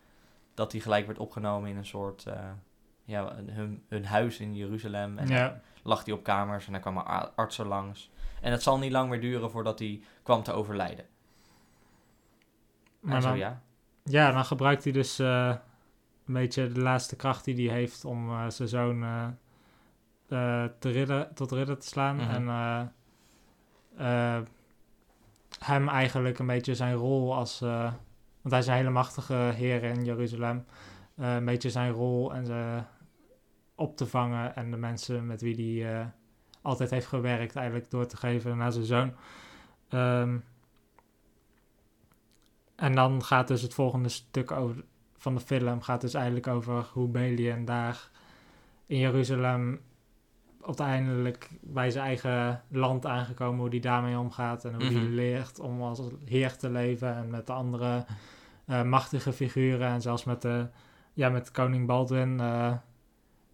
[0.53, 2.49] dat hij gelijk werd opgenomen in een soort, eh,
[3.03, 5.17] ja, hun, hun huis in Jeruzalem.
[5.17, 5.47] En Ja.
[5.47, 8.09] dan lag hij op kamers en dan kwamen artsen langs.
[8.41, 11.05] En het zal niet lang meer duren voordat hij kwam te overlijden.
[12.99, 13.61] Maar en zo dan, ja.
[14.03, 15.55] Ja, dan gebruikt hij dus eh,
[16.25, 19.03] een beetje de laatste kracht die hij heeft om eh, zijn zoon
[20.31, 22.15] eh, te ridder, tot ridder te slaan.
[22.15, 22.29] Mhm.
[22.29, 24.43] En eh, eh,
[25.59, 27.59] hem eigenlijk een beetje zijn rol als...
[27.59, 30.65] want hij is een hele machtige heer in Jeruzalem.
[31.15, 32.83] een beetje zijn rol en ze
[33.75, 34.55] op te vangen.
[34.55, 36.11] En de mensen met wie hij
[36.61, 39.13] altijd heeft gewerkt eigenlijk door te geven naar zijn zoon.
[39.89, 40.37] Ehm,
[42.81, 44.83] en dan gaat dus het volgende stuk over,
[45.17, 48.09] van de film gaat dus eigenlijk over hoe Belian daar
[48.85, 49.81] in Jeruzalem
[50.65, 55.13] uiteindelijk bij zijn eigen land aangekomen, hoe die daarmee omgaat en hoe die Mhm.
[55.13, 58.05] leert om als heer te leven en met de andere
[58.65, 60.67] eh, machtige figuren en zelfs met, de,
[61.13, 62.73] ja, met koning Baldwin eh,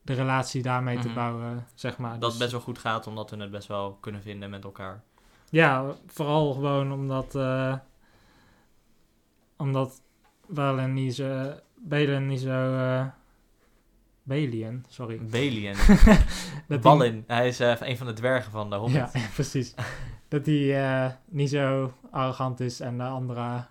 [0.02, 1.16] de relatie daarmee te Mhm.
[1.16, 2.12] bouwen, zeg maar.
[2.12, 4.64] Dat Dus- het best wel goed gaat, omdat we het best wel kunnen vinden met
[4.64, 5.04] elkaar.
[5.50, 7.36] Ja, vooral gewoon omdat.
[7.36, 7.76] eh,
[9.58, 10.02] omdat
[10.48, 11.54] Balen niet zo...
[11.76, 12.76] Balen niet zo...
[14.24, 15.20] Balian, sorry.
[15.30, 17.24] Die- Ballin.
[17.28, 18.96] Hij is eh, een van de dwergen van de Hobbit.
[18.96, 19.74] Ja, precies.
[20.28, 23.66] dat hij eh, niet zo arrogant is en de andere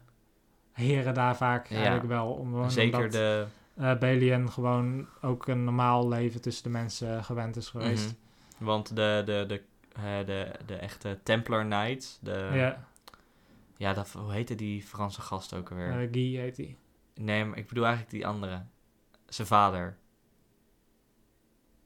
[0.73, 1.75] heren daar vaak Ja.
[1.77, 2.27] eigenlijk wel.
[2.33, 3.47] Om, Zeker omdat de...
[3.77, 8.15] eh, Balian gewoon ook een normaal leven tussen de mensen gewend is geweest.
[8.59, 8.65] Mhm.
[8.65, 9.63] Want de, de, de,
[9.93, 12.85] eh, de, de echte Templar Knights, de, ja,
[13.77, 16.01] Ja, dat, hoe heette die Franse gast ook alweer?
[16.01, 16.77] eh, Guy heet hij.
[17.15, 18.63] nee, maar ik bedoel eigenlijk die andere.
[19.29, 19.97] Zijn vader.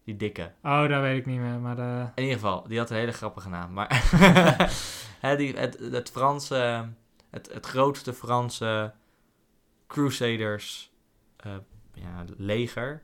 [0.04, 0.52] Die dikke.
[0.62, 2.06] Oh, dat weet ik niet meer, maar de...
[2.14, 3.72] In ieder geval, die had een hele grappige naam.
[3.72, 3.88] Maar
[5.20, 6.88] hè, die, het, het Franse,
[7.30, 8.94] het, het grootste Franse
[9.86, 10.92] Crusaders
[11.36, 11.56] eh,
[11.94, 13.02] ja, leger,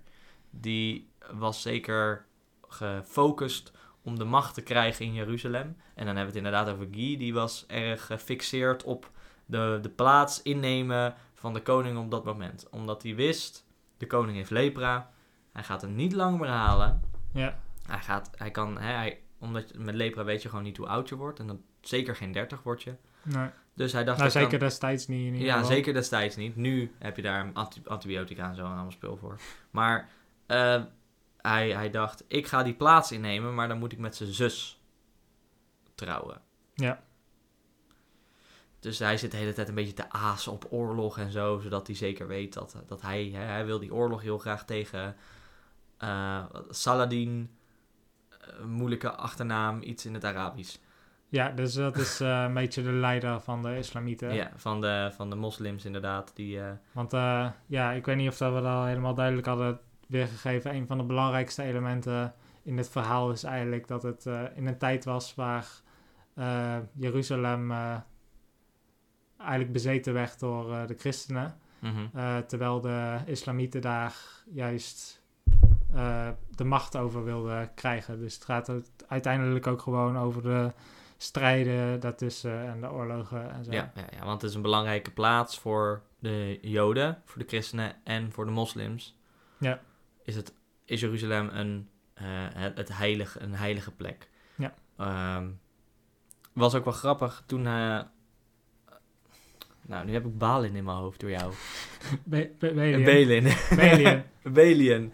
[0.51, 2.26] die was zeker
[2.68, 3.72] gefocust
[4.07, 5.76] om de macht te krijgen in Jeruzalem.
[5.94, 9.11] En dan hebben we het inderdaad over Guy, die was erg gefixeerd op
[9.46, 12.68] de, de plaats innemen van de koning op dat moment.
[12.70, 13.66] Omdat hij wist,
[13.98, 15.11] de koning heeft lepra,
[15.52, 17.02] hij gaat het niet lang meer halen.
[17.32, 20.76] Ja, Hij gaat, hij kan, hè, hij, omdat je, met lepra weet je gewoon niet
[20.76, 21.38] hoe oud je wordt.
[21.38, 22.94] En dan zeker geen 30 word je.
[23.22, 23.48] nee.
[23.74, 25.70] Dus hij dacht, Nou, kan- zeker destijds niet in ja, geval.
[25.70, 26.57] zeker destijds niet.
[26.57, 29.40] Nu heb je daar anti- antibiotica en zo en allemaal spul voor.
[29.70, 30.09] Maar
[30.46, 30.82] eh,
[31.49, 34.80] hij, hij dacht, ik ga die plaats innemen, maar dan moet ik met zijn zus
[35.94, 36.40] trouwen.
[36.74, 37.03] Ja.
[38.80, 41.86] Dus hij zit de hele tijd een beetje te azen op oorlog en zo, zodat
[41.86, 45.16] hij zeker weet dat, dat hij, hè, hij wil die oorlog heel graag tegen
[45.99, 47.51] eh, Saladin,
[48.30, 50.76] eh, moeilijke achternaam, iets in het Arabisch.
[51.28, 54.34] Ja, dus dat is eh, een beetje de leider van de islamieten.
[54.34, 56.30] Ja, van de, van de moslims inderdaad.
[56.34, 56.61] Die,
[56.92, 57.12] Want
[57.66, 60.74] ja, ik weet niet of dat we dat al helemaal duidelijk hadden weergegeven.
[60.74, 64.78] Een van de belangrijkste elementen in dit verhaal is eigenlijk dat het eh, in een
[64.78, 65.68] tijd was waar
[66.34, 67.96] eh, Jeruzalem eh,
[69.38, 71.59] eigenlijk bezeten werd door de christenen.
[71.78, 72.42] mhm.
[72.46, 74.16] Terwijl de islamieten daar
[74.50, 75.24] juist
[76.50, 78.18] de macht over wilden krijgen.
[78.18, 80.72] Dus het gaat uit- uiteindelijk ook gewoon over de
[81.16, 83.72] strijden daartussen en de oorlogen en zo.
[83.72, 87.96] Ja, ja, ja, want het is een belangrijke plaats voor de Joden, voor de christenen
[88.04, 89.18] en voor de moslims.
[89.59, 89.80] Ja.
[90.27, 90.53] Is, het,
[90.85, 92.89] is Jeruzalem een, eh, het,
[93.39, 94.29] een heilige plek.
[94.55, 94.74] Ja.
[94.97, 95.49] Ehm,
[96.53, 97.66] was ook wel grappig toen.
[97.66, 98.01] eh,
[99.83, 101.53] nou, nu heb ik Balin in mijn hoofd door jou.
[102.24, 103.05] Be- Be- En Belian.
[103.05, 103.43] Belin.
[103.77, 104.22] Belian.
[104.43, 105.12] Belian.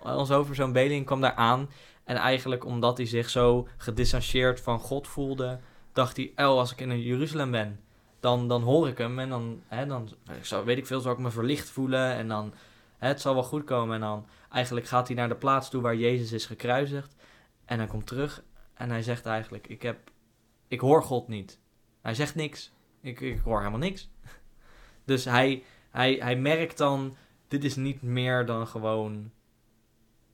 [0.00, 1.70] Onze hoofdpersoon Belian kwam daar aan.
[2.04, 5.58] En eigenlijk omdat hij zich zo gedistanceerd van God voelde,
[5.92, 7.80] dacht hij, oh, als ik in Jeruzalem ben,
[8.20, 9.18] dan, dan hoor ik hem.
[9.18, 10.08] En dan, hè, dan
[10.40, 12.12] zou, weet ik veel, zal ik me verlicht voelen.
[12.14, 12.54] En dan,
[12.98, 13.94] hè, het zal wel goed komen.
[13.94, 17.14] En dan eigenlijk gaat hij naar de plaats toe waar Jezus is gekruisigd.
[17.64, 18.44] En hij komt terug
[18.74, 20.10] en hij zegt eigenlijk, ik, heb,
[20.68, 21.60] ik hoor God niet.
[22.00, 22.72] Hij zegt niks.
[23.00, 24.10] Ik, ik hoor helemaal niks.
[25.04, 27.16] Dus hij, hij, hij merkt dan,
[27.48, 29.30] dit is niet meer dan gewoon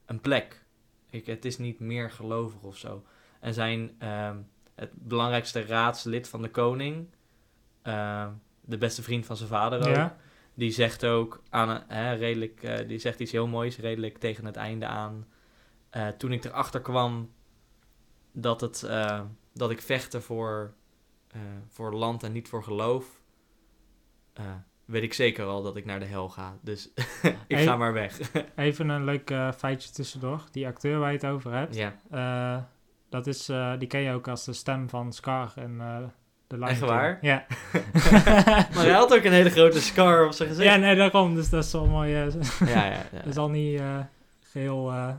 [0.07, 0.65] een plek.
[1.11, 3.05] Ik, het is niet meer gelovig of zo.
[3.41, 4.37] En zijn ehm,
[4.75, 7.09] het belangrijkste raadslid van de koning,
[7.83, 10.13] ehm, de beste vriend van zijn vader ook.
[10.61, 14.57] Die zegt ook aan hè, redelijk, eh, die zegt iets heel moois, redelijk tegen het
[14.57, 15.27] einde aan.
[15.91, 17.33] Eh, toen ik erachter kwam
[18.33, 19.21] dat, het, eh,
[19.55, 20.75] dat ik vechtte voor,
[21.69, 23.21] voor land en niet voor geloof,
[24.85, 26.59] weet ik zeker al dat ik naar de hel ga.
[26.63, 26.91] Dus
[27.47, 28.33] ik ga maar weg.
[28.57, 30.45] Even een leuk feitje tussendoor.
[30.51, 32.69] Die acteur waar je het over hebt, ja.
[33.09, 33.47] dat is,
[33.79, 35.81] die ken je ook als de stem van Scar en
[36.51, 36.91] de Lion Echt King.
[36.91, 37.19] waar?
[37.21, 37.45] Ja.
[38.75, 40.69] Maar hij had ook een hele grote scar op zijn gezicht.
[40.69, 41.35] ja, nee, daarom.
[41.35, 42.15] Dus dat is wel mooi.
[42.15, 42.33] eh,
[42.67, 43.23] ja, ja, ja.
[43.25, 43.99] dat zal niet eh,
[44.41, 45.15] geheel eh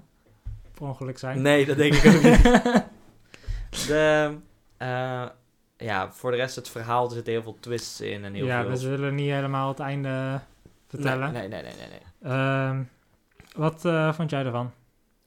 [0.79, 1.41] ongeluk zijn.
[1.41, 2.43] Nee, dat denk ik ook niet.
[3.87, 4.37] De,
[5.77, 8.61] ja, voor de rest het verhaal, er zitten heel veel twists in en heel ja,
[8.61, 8.69] veel...
[8.69, 10.39] we zullen niet helemaal het einde
[10.87, 11.31] vertellen.
[11.33, 12.31] Nee, nee, nee, nee, nee.
[12.33, 12.83] Ehm,
[13.55, 13.81] wat
[14.15, 14.71] vond jij ervan?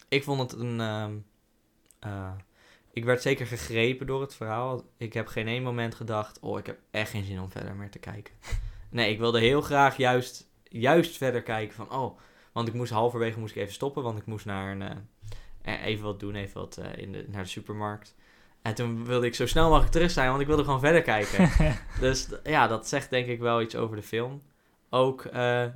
[0.08, 0.80] Ik vond het een...
[0.80, 1.12] ehm,
[1.98, 2.30] eh,
[2.94, 4.82] ik werd zeker gegrepen door het verhaal.
[4.96, 7.90] Ik heb geen één moment gedacht, oh, ik heb echt geen zin om verder meer
[7.90, 8.34] te kijken.
[8.90, 12.18] Nee, ik wilde heel graag juist, juist verder kijken van, oh,
[12.52, 14.96] want ik moest halverwege moest ik even stoppen, want ik moest naar een, eh,
[15.62, 18.14] eh, even wat doen, even wat eh, in de, naar de supermarkt.
[18.62, 21.50] En toen wilde ik zo snel mogelijk terug zijn, want ik wilde gewoon verder kijken.
[22.00, 24.42] dus ja, dat zegt denk ik wel iets over de film.
[24.90, 25.22] Ook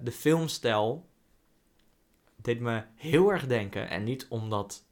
[0.03, 1.09] de filmstijl
[2.37, 3.89] deed me heel erg denken.
[3.89, 4.85] En niet omdat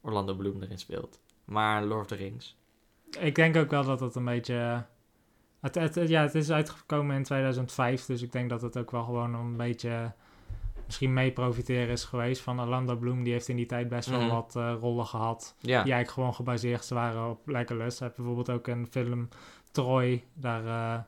[0.00, 1.20] Orlando Bloom erin speelt,
[1.50, 2.56] maar Lord of the Rings.
[3.18, 4.54] Ik denk ook wel dat het een beetje...
[4.54, 4.78] eh,
[5.60, 9.04] Het, het, ja, het is uitgekomen in 2005, dus ik denk dat het ook wel
[9.04, 10.12] gewoon een beetje
[10.86, 13.22] misschien mee profiteren is geweest van Orlando Bloom.
[13.22, 14.30] Die heeft in die tijd best wel Mhm.
[14.30, 17.98] wat eh, rollen gehad, Ja, die eigenlijk gewoon gebaseerd waren op Legolas.
[17.98, 19.28] Hij heeft bijvoorbeeld ook een film
[19.70, 21.06] Troy, daar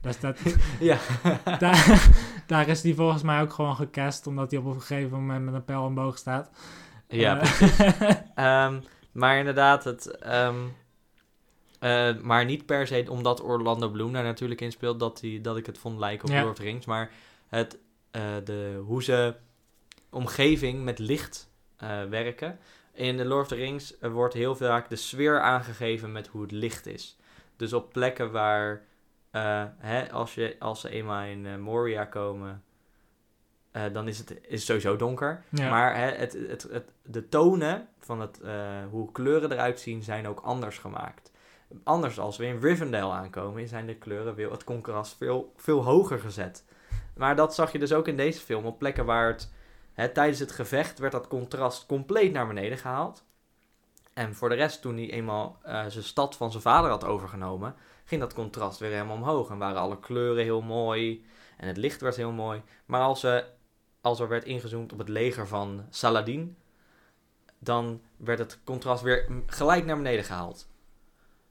[0.00, 0.38] Dus dat,
[0.80, 0.98] Ja.
[1.58, 2.08] daar,
[2.46, 5.54] daar is die volgens mij ook gewoon gecast, omdat hij op een gegeven moment met
[5.54, 6.50] een pijl en boog staat.
[7.08, 7.76] ja, precies.
[8.34, 8.80] Ehm,
[9.12, 10.66] maar inderdaad, het, ehm,
[11.78, 15.56] eh, maar niet per se omdat Orlando Bloom daar natuurlijk in speelt, dat, die, dat
[15.56, 16.40] ik het vond lijken op Ja.
[16.40, 16.86] Lord of the Rings.
[16.86, 17.10] Maar
[17.48, 17.78] het,
[18.10, 19.34] eh, de, hoe ze
[20.10, 22.58] omgeving met licht eh, werken.
[22.92, 26.52] In de Lord of the Rings wordt heel vaak de sfeer aangegeven met hoe het
[26.52, 27.16] licht is.
[27.56, 28.84] Dus op plekken waar,
[29.78, 32.62] hè, als, je, als ze eenmaal in Moria komen,
[33.70, 35.42] eh, dan is het, is het sowieso donker.
[35.48, 35.70] Ja.
[35.70, 40.28] Maar hè, het, het, het, de tonen van het, eh, hoe kleuren eruit zien zijn
[40.28, 41.32] ook anders gemaakt.
[41.84, 46.18] Anders als we in Rivendell aankomen, zijn de kleuren weer het contrast veel, veel hoger
[46.18, 46.64] gezet.
[47.14, 48.64] Maar dat zag je dus ook in deze film.
[48.64, 49.52] Op plekken waar het
[49.92, 53.24] hè, tijdens het gevecht werd dat contrast compleet naar beneden gehaald.
[54.12, 57.74] En voor de rest, toen hij eenmaal eh, zijn stad van zijn vader had overgenomen,
[58.04, 59.50] ging dat contrast weer helemaal omhoog.
[59.50, 61.24] En waren alle kleuren heel mooi.
[61.56, 62.62] En het licht werd heel mooi.
[62.86, 63.44] Maar als, ze,
[64.00, 66.56] als er werd ingezoomd op het leger van Saladin,
[67.58, 70.68] dan werd het contrast weer gelijk naar beneden gehaald.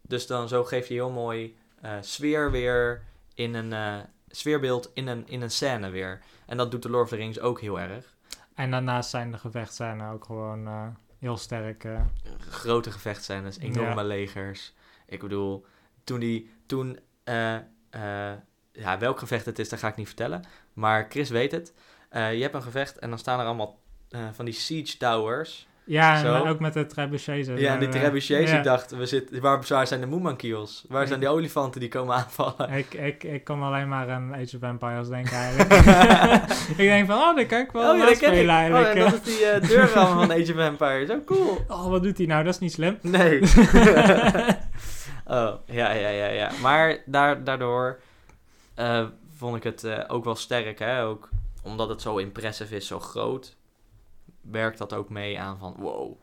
[0.01, 3.97] Dus dan zo geef je heel mooi eh, sfeer weer in een eh,
[4.27, 6.21] sfeerbeeld in een, in een scène weer.
[6.45, 8.15] En dat doet de Lord of the Rings ook heel erg.
[8.55, 10.87] En daarnaast zijn de gevechtscènes ook gewoon eh,
[11.19, 11.87] heel sterk.
[12.39, 14.07] grote gevechtscènes, enorme Ja.
[14.07, 14.73] legers.
[15.05, 15.65] Ik bedoel,
[16.03, 16.99] toen die, toen,
[18.71, 20.43] ja, welk gevecht het is, dat ga ik niet vertellen.
[20.73, 21.73] Maar Chris weet het.
[22.09, 23.79] Eh, je hebt een gevecht en dan staan er allemaal
[24.09, 25.67] eh, van die siege towers.
[25.85, 26.45] Ja, en Zo.
[26.45, 27.47] ook met de trebuchets.
[27.47, 28.57] ja, en die eh, trebuchets, ja.
[28.57, 30.85] ik dacht, we zitten, waar, waar zijn de Moemankiels?
[30.87, 32.69] Waar zijn die olifanten die komen aanvallen?
[32.77, 35.73] Ik, ik, ik kon alleen maar aan Age of Empires denken eigenlijk.
[36.69, 38.35] ik denk van, oh, dat kan ik wel Oh ja, dat ken ik.
[38.35, 38.93] spelen Oh, eigenlijk.
[38.93, 41.09] en dat is die uh, deurram van Age of Empires.
[41.09, 41.65] Oh, cool.
[41.67, 42.43] oh, wat doet hij nou?
[42.43, 42.97] Dat is niet slim.
[43.01, 43.41] Nee.
[45.37, 46.51] oh, ja, ja, ja, ja.
[46.61, 47.99] Maar daar, daardoor
[49.37, 51.03] vond ik het ook wel sterk, hè.
[51.03, 51.29] Ook
[51.69, 53.55] omdat het zo impressive is, zo groot,
[54.41, 56.15] werkt dat ook mee aan van, wow,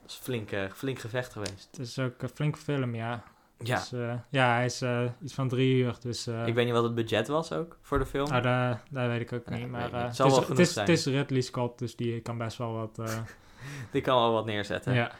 [0.00, 1.68] dat is flink, eh, flink gevecht geweest.
[1.70, 3.22] Het is ook een flinke film, ja.
[3.64, 6.26] Ja, Dus, eh, ja, hij is eh, iets van drie uur, dus...
[6.26, 8.28] eh, ik weet niet wat het budget was ook voor de film.
[8.28, 9.84] nou, daar, daar weet ik ook niet, maar...
[9.84, 9.92] niet.
[9.92, 10.86] eh, Het zal is, wel het, genoeg is, zijn.
[10.88, 12.98] het is Ridley Scott, dus die kan best wel wat...
[12.98, 13.18] eh,
[13.92, 14.94] Die kan wel wat neerzetten.
[14.94, 15.12] ja.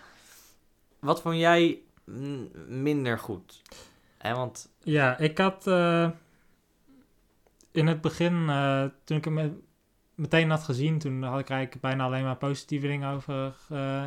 [1.01, 1.81] Wat vond jij
[2.67, 3.63] minder goed?
[4.19, 6.11] Hè, want, Ja, ik had eh,
[7.73, 9.61] in het begin, eh, toen ik hem me-
[10.15, 14.07] meteen had gezien, toen had ik eigenlijk bijna alleen maar positieve dingen over, eh,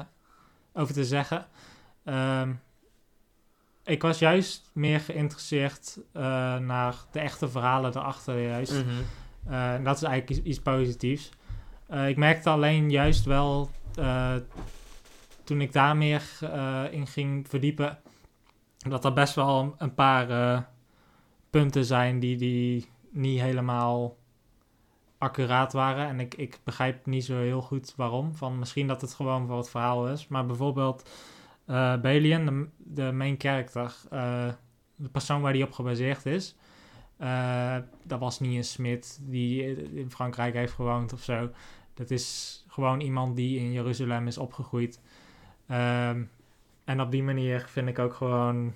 [0.74, 1.46] over te zeggen.
[2.04, 2.54] Ehm,
[3.84, 6.22] ik was juist meer geïnteresseerd eh,
[6.58, 8.72] naar de echte verhalen erachter juist.
[9.46, 11.30] En dat is eigenlijk iets, iets positiefs.
[12.08, 13.70] Ik merkte alleen juist wel,
[15.44, 16.24] toen ik daar meer
[16.92, 18.00] in ging verdiepen,
[18.78, 20.70] dat er best wel een, paar
[21.50, 24.18] punten zijn die, die niet helemaal
[25.18, 26.08] accuraat waren.
[26.08, 28.36] En ik, ik begrijp niet zo heel goed waarom.
[28.36, 30.28] Van misschien dat het gewoon voor het verhaal is.
[30.28, 31.10] Maar bijvoorbeeld
[31.66, 34.48] eh Balian, de, de main character, eh,
[34.96, 36.56] de persoon waar die op gebaseerd is.
[37.18, 39.64] eh, dat was niet een smid die
[39.96, 41.50] in Frankrijk heeft gewoond of zo.
[41.94, 45.02] Dat is gewoon iemand die in Jeruzalem is opgegroeid.
[45.68, 46.24] Ehm,
[46.86, 48.74] en op die manier vind ik ook gewoon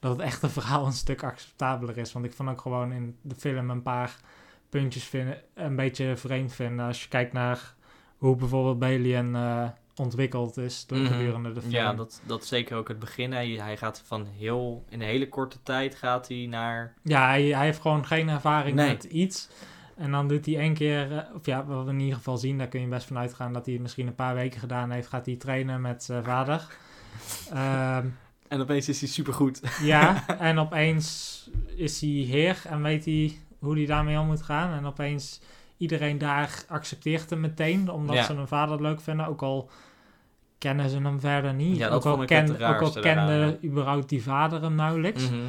[0.00, 2.12] dat het echte verhaal een stuk acceptabeler is.
[2.12, 4.16] Want ik vond ook gewoon in de film een paar
[4.68, 6.86] puntjes vinden, een beetje vreemd vinden.
[6.86, 7.74] Als je kijkt naar
[8.16, 11.12] hoe bijvoorbeeld Balian eh, ontwikkeld is door Mhm.
[11.12, 11.72] gedurende de film.
[11.72, 13.32] Ja, dat, dat is zeker ook het begin.
[13.32, 16.94] Hij, hij gaat van heel, in een hele korte tijd gaat hij naar...
[17.02, 18.88] Ja, hij, hij heeft gewoon geen ervaring Nee.
[18.88, 19.48] met iets.
[19.96, 22.58] En dan doet hij één keer, eh, of ja, wat we in ieder geval zien,
[22.58, 25.08] daar kun je best van uitgaan dat hij het misschien een paar weken gedaan heeft,
[25.08, 26.66] gaat hij trainen met zijn vader.
[27.52, 28.06] Ehm,
[28.50, 29.60] En opeens is hij supergoed.
[29.82, 34.72] ja, en opeens is hij heer en weet hij hoe hij daarmee om moet gaan.
[34.72, 35.40] En opeens
[35.76, 38.22] iedereen daar accepteert hem meteen, omdat Ja.
[38.24, 39.70] ze hun vader leuk vinden, ook al
[40.58, 41.76] kennen ze hem verder niet.
[41.76, 45.30] Ja, ook, al ken, ook al kende überhaupt die vader hem nauwelijks.
[45.30, 45.40] Mhm.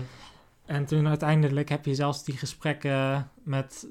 [0.66, 3.88] En toen uiteindelijk heb je zelfs die gesprekken met,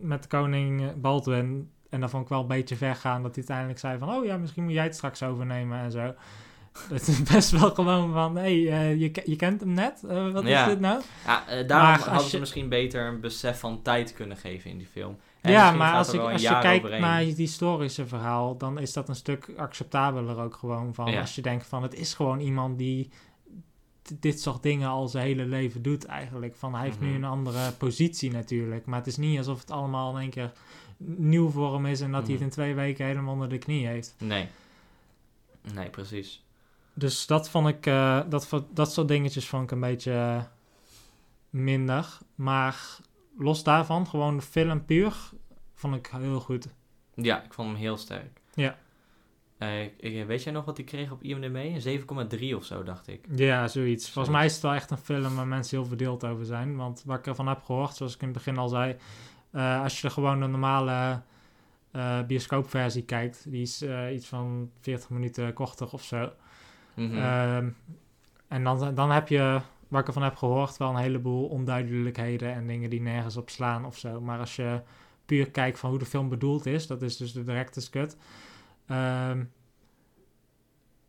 [0.00, 1.70] met koning Baldwin.
[1.90, 3.22] En dat vond ik wel een beetje ver gaan.
[3.22, 4.10] Dat hij uiteindelijk zei van...
[4.10, 6.14] Oh ja, misschien moet jij het straks overnemen en zo.
[6.90, 8.36] Dat is best wel gewoon van...
[8.36, 10.02] Hé, hey, eh, je, je kent hem net.
[10.08, 10.62] Eh, wat Ja.
[10.62, 11.02] is dit nou?
[11.26, 14.70] Ja, eh, daarom Maar hadden ze je- misschien beter een besef van tijd kunnen geven
[14.70, 15.16] in die film.
[15.40, 18.56] En ja, maar als, ik, als je kijkt naar het historische verhaal...
[18.56, 20.94] dan is dat een stuk acceptabeler ook gewoon.
[20.94, 21.20] Van, Ja.
[21.20, 21.82] Als je denkt van...
[21.82, 23.10] Het is gewoon iemand die
[24.18, 26.56] dit soort dingen al zijn hele leven doet eigenlijk.
[26.56, 27.16] Van, hij heeft nu Mhm.
[27.16, 28.86] een andere positie natuurlijk.
[28.86, 30.52] Maar het is niet alsof het allemaal in één keer
[31.16, 32.00] nieuw voor hem is...
[32.00, 32.44] en dat hij het Mhm.
[32.44, 34.14] in twee weken helemaal onder de knie heeft.
[34.18, 34.48] Nee.
[35.74, 36.41] Nee, precies.
[36.94, 37.86] Dus dat vond ik...
[37.86, 40.12] eh, dat, dat soort dingetjes vond ik een beetje...
[40.12, 40.42] eh,
[41.50, 42.18] minder.
[42.34, 42.98] Maar
[43.38, 45.14] los daarvan, gewoon de film puur,
[45.74, 46.68] vond ik heel goed.
[47.14, 48.40] Ja, ik vond hem heel sterk.
[48.54, 48.78] Ja.
[49.58, 51.54] Eh, weet jij nog wat hij kreeg op IMDb?
[51.84, 52.00] Een
[52.40, 53.26] 7,3 of zo, dacht ik.
[53.34, 54.10] Ja, zoiets.
[54.10, 56.76] Volgens mij is het wel echt een film waar mensen heel verdeeld over zijn.
[56.76, 58.96] Want wat ik ervan heb gehoord, zoals ik in het begin al zei,
[59.82, 61.22] als je er gewoon de normale
[62.26, 66.32] bioscoopversie kijkt, die is iets van 40 minuten korter of zo.
[66.94, 67.16] Mhm.
[67.16, 67.68] Ehm,
[68.48, 72.66] en dan, dan heb je, wat ik ervan heb gehoord, wel een heleboel onduidelijkheden en
[72.66, 74.20] dingen die nergens op slaan of zo.
[74.20, 74.80] Maar als je
[75.26, 78.16] puur kijkt van hoe de film bedoeld is, dat is dus de director's cut,
[78.86, 79.44] ehm,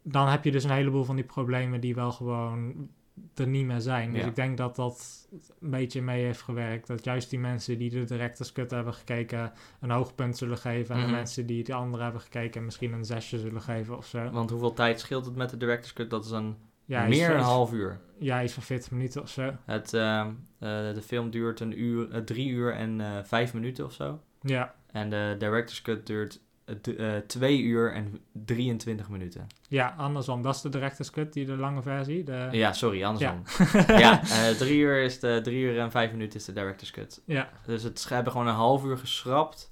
[0.01, 2.89] dan heb je dus een heleboel van die problemen die wel gewoon
[3.35, 4.11] er niet meer zijn.
[4.11, 4.27] Dus Ja.
[4.27, 5.27] ik denk dat dat
[5.61, 6.87] een beetje mee heeft gewerkt.
[6.87, 10.95] Dat juist die mensen die de director's cut hebben gekeken een hoogpunt zullen geven.
[10.95, 11.09] En Mhm.
[11.09, 14.29] de mensen die de andere hebben gekeken misschien een zesje zullen geven of zo.
[14.29, 16.09] Want hoeveel tijd scheelt het met de director's cut?
[16.09, 16.55] Dat is een
[16.85, 17.99] Ja, meer van- een half uur.
[18.19, 19.55] Ja, iets van 40 minuten of zo.
[19.65, 20.27] Het, ehm,
[20.59, 24.19] eh, de film duurt een uur, eh, drie uur en eh, vijf minuten of zo.
[24.41, 26.41] Ja, En de director's cut duurt
[26.81, 29.47] d- eh, twee uur en 23 minuten.
[29.67, 30.41] ja, andersom.
[30.41, 32.23] Dat is de director's cut, die de lange versie.
[32.23, 32.47] De...
[32.51, 33.41] Ja, sorry, andersom.
[33.87, 37.21] Ja, eh, drie uur is de drie uur en vijf minuten is de director's cut.
[37.25, 37.49] ja.
[37.65, 39.71] Dus het, ze hebben gewoon een half uur geschrapt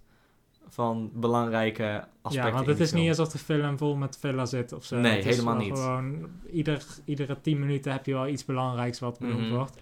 [0.70, 2.50] van belangrijke aspecten.
[2.50, 4.98] ja, want het is niet alsof de film vol met filler zit of zo.
[4.98, 5.78] Nee, helemaal niet.
[5.78, 9.56] Gewoon, ieder, iedere 10 minuten heb je wel iets belangrijks wat benoemd Mhm.
[9.56, 9.78] wordt.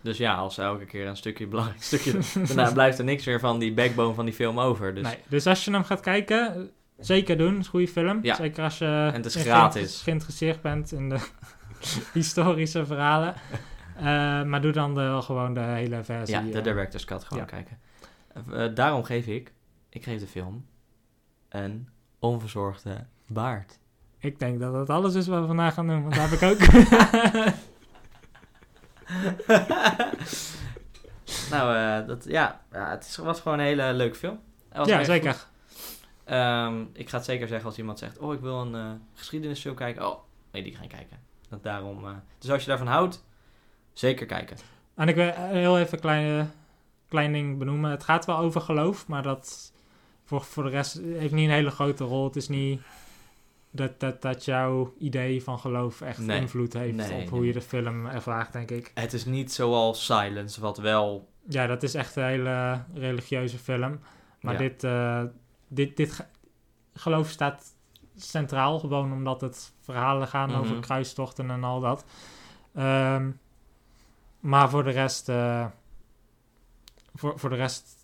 [0.00, 2.12] Dus ja, als ze elke keer een stukje belangrijk stukje...
[2.46, 4.94] daarna blijft er niks meer van die backbone van die film over.
[4.94, 7.48] Dus Nee, dus als je hem gaat kijken, zeker doen.
[7.48, 8.18] Het is een goede film.
[8.22, 8.34] Ja.
[8.34, 9.74] Zeker als je het is in gratis.
[9.80, 11.18] geïnter- geïnteresseerd bent in de
[12.12, 13.34] historische verhalen.
[13.96, 14.04] Eh,
[14.42, 16.36] maar doe dan de, gewoon de hele versie.
[16.36, 16.64] ja, de eh.
[16.64, 17.48] director's cut gewoon ja.
[17.48, 17.78] kijken.
[18.52, 19.52] Eh, daarom geef ik,
[19.88, 20.66] ik geef de film
[21.48, 21.88] een
[22.18, 23.78] onverzorgde baard.
[24.20, 26.50] Ik denk dat dat alles is wat we vandaag gaan doen, want dat heb ik
[26.50, 27.54] ook.
[31.50, 34.40] nou, eh, dat, ja, ja, het is, was gewoon een hele leuke film.
[34.84, 35.46] Ja, zeker.
[36.24, 39.74] Ehm, ik ga het zeker zeggen als iemand zegt, oh, ik wil een eh, geschiedenisfilm
[39.74, 40.06] kijken.
[40.06, 40.18] Oh,
[40.52, 41.18] nee, die ga ik kijken.
[41.48, 43.24] Dat daarom, eh, dus als je daarvan houdt,
[43.92, 44.56] zeker kijken.
[44.94, 46.46] En ik wil heel even een kleine,
[47.08, 47.90] klein ding benoemen.
[47.90, 49.72] Het gaat wel over geloof, maar dat
[50.24, 52.24] voor, voor de rest heeft niet een hele grote rol.
[52.24, 52.80] Het is niet
[53.70, 56.40] dat, dat, dat jouw idee van geloof echt Nee.
[56.40, 58.90] invloed heeft Nee, op hoe je de film ervaart, denk ik.
[58.94, 61.28] Het is niet zoals Silence, wat wel...
[61.48, 64.00] Ja, dat is echt een hele religieuze film.
[64.40, 64.58] Maar Ja.
[64.58, 65.22] dit, eh,
[65.68, 66.24] dit, dit ge-
[66.94, 67.74] geloof staat
[68.16, 70.58] centraal, gewoon omdat het verhalen gaan Mhm.
[70.58, 72.04] over kruistochten en al dat.
[72.74, 73.30] Ehm,
[74.40, 75.66] maar voor de rest, eh,
[77.14, 77.97] voor, voor de rest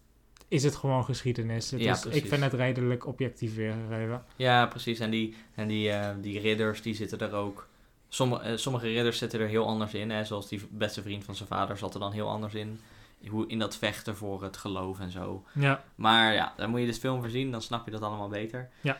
[0.54, 1.70] is het gewoon geschiedenis.
[1.70, 4.24] Het Ja, is, ik vind het redelijk objectief weergegeven.
[4.36, 4.98] Ja, precies.
[4.98, 7.66] En die, en die, eh, die ridders, die zitten er ook...
[8.08, 10.10] Sommige, eh, sommige ridders zitten er heel anders in.
[10.10, 10.24] Hè?
[10.24, 12.80] Zoals die beste vriend van zijn vader zat er dan heel anders in.
[13.28, 15.44] Hoe, in dat vechten voor het geloof en zo.
[15.52, 18.68] Ja, Maar ja, dan moet je dus film voorzien, dan snap je dat allemaal beter.
[18.80, 18.98] Ja.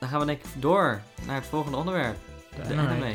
[0.00, 2.16] Dan gaan we denk ik door naar het volgende onderwerp.
[2.50, 2.88] de, De anime.
[2.88, 3.14] anime.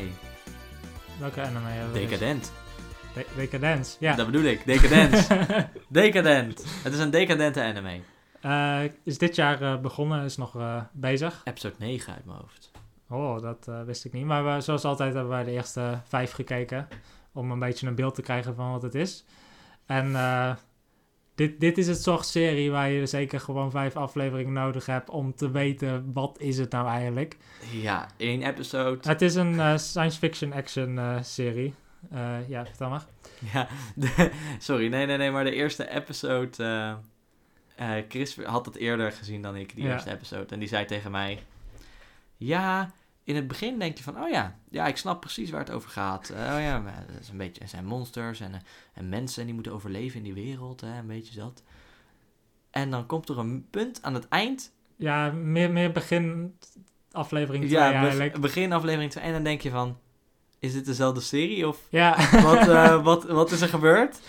[1.19, 2.66] Welke anime hebben we?
[3.17, 4.15] De- Decadence, ja.
[4.15, 5.27] Dat bedoel ik, decadent.
[5.89, 6.65] decadent.
[6.83, 7.99] Het is een decadente anime.
[8.41, 11.41] Eh, is dit jaar eh, begonnen, is nog eh, bezig.
[11.43, 12.71] Episode 9 uit mijn hoofd.
[13.09, 14.25] Oh, dat wist ik niet.
[14.25, 16.87] Maar we, zoals altijd hebben wij de eerste vijf gekeken.
[17.33, 19.25] Om een beetje een beeld te krijgen van wat het is.
[19.85, 20.15] En
[21.35, 25.35] dit, dit is het soort serie waar je zeker gewoon vijf afleveringen nodig hebt om
[25.35, 27.37] te weten wat is het nou eigenlijk.
[27.71, 29.09] Ja, één episode.
[29.09, 31.73] Het is een science fiction action serie.
[32.11, 33.05] Eh, ja, vertel maar.
[33.53, 36.63] Ja, de- sorry, nee, nee, nee, maar de eerste episode.
[36.63, 39.93] eh, eh, Chris had het eerder gezien dan ik, die Ja.
[39.93, 40.53] eerste episode.
[40.53, 41.43] En die zei tegen mij:
[42.37, 42.91] Ja,
[43.23, 45.89] in het begin denk je van: Oh ja, ja, ik snap precies waar het over
[45.89, 46.29] gaat.
[46.31, 48.51] Oh ja, maar is een beetje, er zijn monsters en,
[48.93, 51.63] en mensen die moeten overleven in die wereld, hè, een beetje dat.
[52.71, 54.73] En dan komt er een punt aan het eind.
[54.95, 56.57] Ja, meer, meer begin
[57.11, 58.39] aflevering 2 Ja, eigenlijk.
[58.39, 59.23] begin aflevering 2.
[59.23, 59.97] En dan denk je van:
[60.59, 61.67] Is dit dezelfde serie?
[61.67, 64.19] Of Ja, wat, eh, wat, wat is er gebeurd?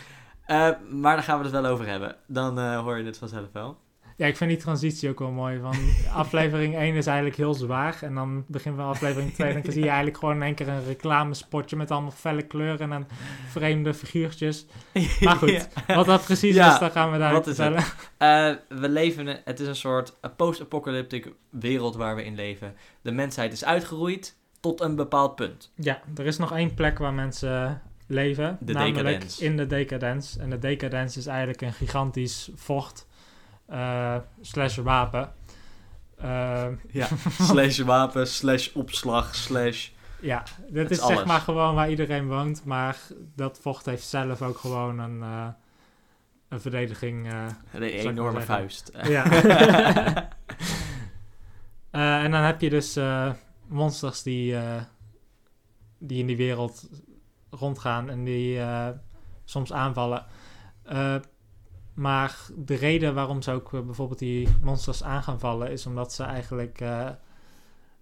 [0.47, 2.17] Eh, maar daar gaan we het wel over hebben.
[2.27, 3.79] Dan eh, hoor je het vanzelf wel.
[4.17, 5.59] Ja, ik vind die transitie ook wel mooi.
[5.61, 5.75] Van
[6.23, 7.99] aflevering 1 is eigenlijk heel zwaar.
[8.01, 9.53] En dan begin van aflevering 2.
[9.53, 13.09] Dan zie je eigenlijk gewoon in één keer een reclamespotje met allemaal felle kleuren en
[13.49, 14.67] vreemde figuurtjes.
[15.21, 15.95] Maar goed, Ja.
[15.95, 17.85] wat dat precies Ja, is, dat gaan we daar vertellen.
[18.19, 22.75] Eh, we leven, het is een soort post-apocalyptic wereld waar we in leven.
[23.03, 25.73] De mensheid is uitgeroeid tot een bepaald punt.
[25.75, 28.57] Ja, er is nog één plek waar mensen leven.
[28.61, 29.45] De namelijk decadence.
[29.45, 30.41] in de decadence.
[30.41, 33.07] En de decadence is eigenlijk een gigantisch fort
[33.67, 35.33] eh, slash wapen.
[36.17, 37.09] Eh, Ja,
[37.51, 39.89] slash wapen, slash opslag, slash
[40.21, 42.65] Ja, dit is is, zeg maar gewoon waar iedereen woont.
[42.65, 42.97] Maar
[43.35, 45.47] dat vocht heeft zelf ook gewoon een, eh,
[46.49, 47.33] een verdediging.
[47.73, 48.91] Een enorme vuist.
[49.03, 49.25] ja.
[51.91, 52.97] En dan heb je dus
[53.69, 54.83] monsters die, eh,
[55.99, 56.89] die in die wereld
[57.51, 58.89] rondgaan en die eh,
[59.45, 60.27] soms aanvallen.
[60.83, 61.17] Eh,
[61.95, 66.23] maar de reden waarom ze ook bijvoorbeeld die monsters aan gaan vallen is omdat ze
[66.23, 66.81] eigenlijk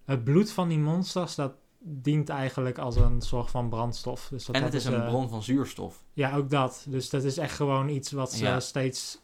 [0.05, 4.27] het bloed van die monsters dat dient eigenlijk als een soort van brandstof.
[4.29, 6.03] Dus dat en het is een bron van zuurstof.
[6.13, 6.85] ja, ook dat.
[6.89, 8.59] Dus dat is echt gewoon iets wat ze Ja.
[8.59, 9.21] steeds.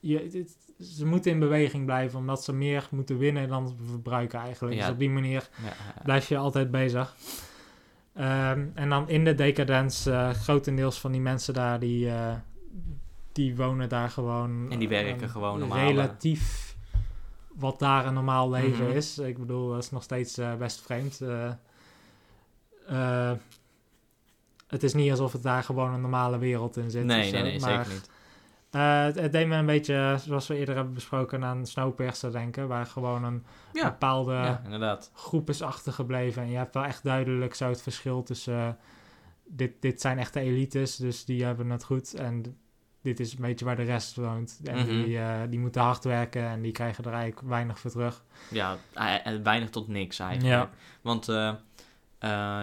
[0.00, 0.46] Je,
[0.80, 4.74] ze moeten in beweging blijven, omdat ze meer moeten winnen dan verbruiken eigenlijk.
[4.76, 4.80] Ja.
[4.80, 7.14] Dus op die manier Ja, blijf je altijd bezig.
[8.14, 12.34] Ehm, en dan in de decadence, eh, grotendeels van die mensen daar, die, eh,
[13.32, 14.66] die wonen daar gewoon.
[14.70, 16.66] En die werken eh, gewoon normaal, Relatief
[17.54, 18.96] wat daar een normaal leven Mhm.
[18.96, 19.18] is.
[19.18, 21.20] Ik bedoel, dat is nog steeds eh, best vreemd.
[24.68, 27.04] Het is niet alsof het daar gewoon een normale wereld in zit.
[27.04, 28.10] nee, nee, nee, maar, zeker niet.
[28.70, 32.68] Eh, het, het deed me een beetje, zoals we eerder hebben besproken, aan Snowpiercer denken.
[32.68, 36.42] Waar gewoon een Ja, bepaalde ja, groep is achtergebleven.
[36.42, 38.54] En je hebt wel echt duidelijk zo het verschil tussen...
[38.58, 38.68] eh,
[39.50, 42.14] dit, dit zijn echte elites, dus die hebben het goed.
[42.14, 42.56] En
[43.02, 44.60] dit is een beetje waar de rest woont.
[44.64, 44.86] En Mhm.
[44.86, 48.24] die, eh, die moeten hard werken en die krijgen er eigenlijk weinig voor terug.
[48.50, 48.76] Ja,
[49.42, 50.54] weinig tot niks eigenlijk.
[50.54, 50.70] Ja.
[51.02, 51.28] Want
[52.18, 52.60] eh,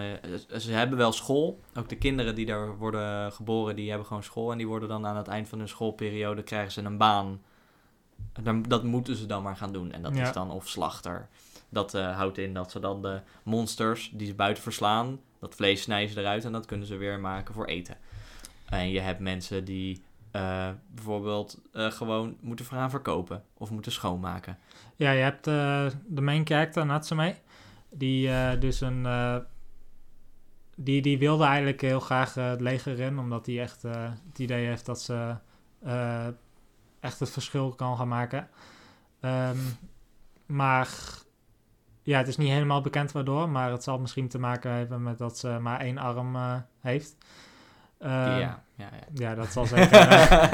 [0.56, 1.60] ze- hebben wel school.
[1.74, 4.52] Ook de kinderen die daar worden geboren, die hebben gewoon school.
[4.52, 7.40] En die worden dan aan het eind van hun schoolperiode, krijgen ze een baan.
[8.42, 9.92] Dan, dat moeten ze dan maar gaan doen.
[9.92, 10.22] En dat Ja.
[10.22, 11.28] is dan of slachter.
[11.68, 15.82] Dat eh, houdt in dat ze dan de monsters die ze buiten verslaan, dat vlees
[15.82, 17.96] snijden ze eruit en dat kunnen ze weer maken voor eten.
[18.64, 24.58] En je hebt mensen die eh, bijvoorbeeld gewoon moeten gaan verkopen of moeten schoonmaken.
[24.96, 27.34] Ja, je hebt de main character, Natsume.
[27.96, 29.06] Die eh, dus een...
[29.06, 29.36] eh,
[30.76, 33.18] die, die wilde eigenlijk heel graag eh, het leger in.
[33.18, 35.36] Omdat hij echt het idee heeft dat ze
[37.00, 38.48] echt het verschil kan gaan maken.
[39.20, 39.56] Ehm,
[40.46, 40.88] maar
[42.02, 43.48] ja, het is niet helemaal bekend waardoor.
[43.48, 46.36] Maar het zal misschien te maken hebben met dat ze maar één arm
[46.80, 47.16] heeft.
[47.98, 48.88] Ehm, ja, ja, ja.
[49.14, 50.08] ja, dat zal zeker...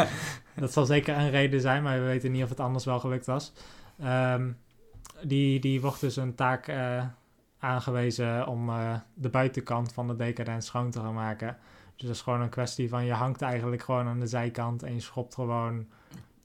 [0.55, 3.27] dat zal zeker een reden zijn, maar we weten niet of het anders wel gelukt
[3.27, 3.53] was.
[3.99, 4.53] Ehm,
[5.23, 6.67] die, die wordt dus een taak
[7.63, 11.57] aangewezen om eh, de buitenkant van de decadent schoon te gaan maken.
[11.97, 14.95] Dus dat is gewoon een kwestie van je hangt eigenlijk gewoon aan de zijkant en
[14.95, 15.87] je schopt gewoon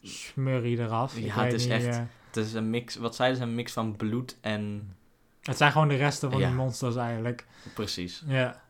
[0.02, 1.20] smurrie eraf.
[1.20, 3.74] Ja, het is niet, echt- eh, Het is een mix, wat zeiden ze, een mix
[3.74, 4.92] van bloed en...
[5.42, 6.48] het zijn gewoon de resten van Ja.
[6.48, 7.46] die monsters eigenlijk.
[7.74, 8.24] Precies.
[8.28, 8.62] Ja,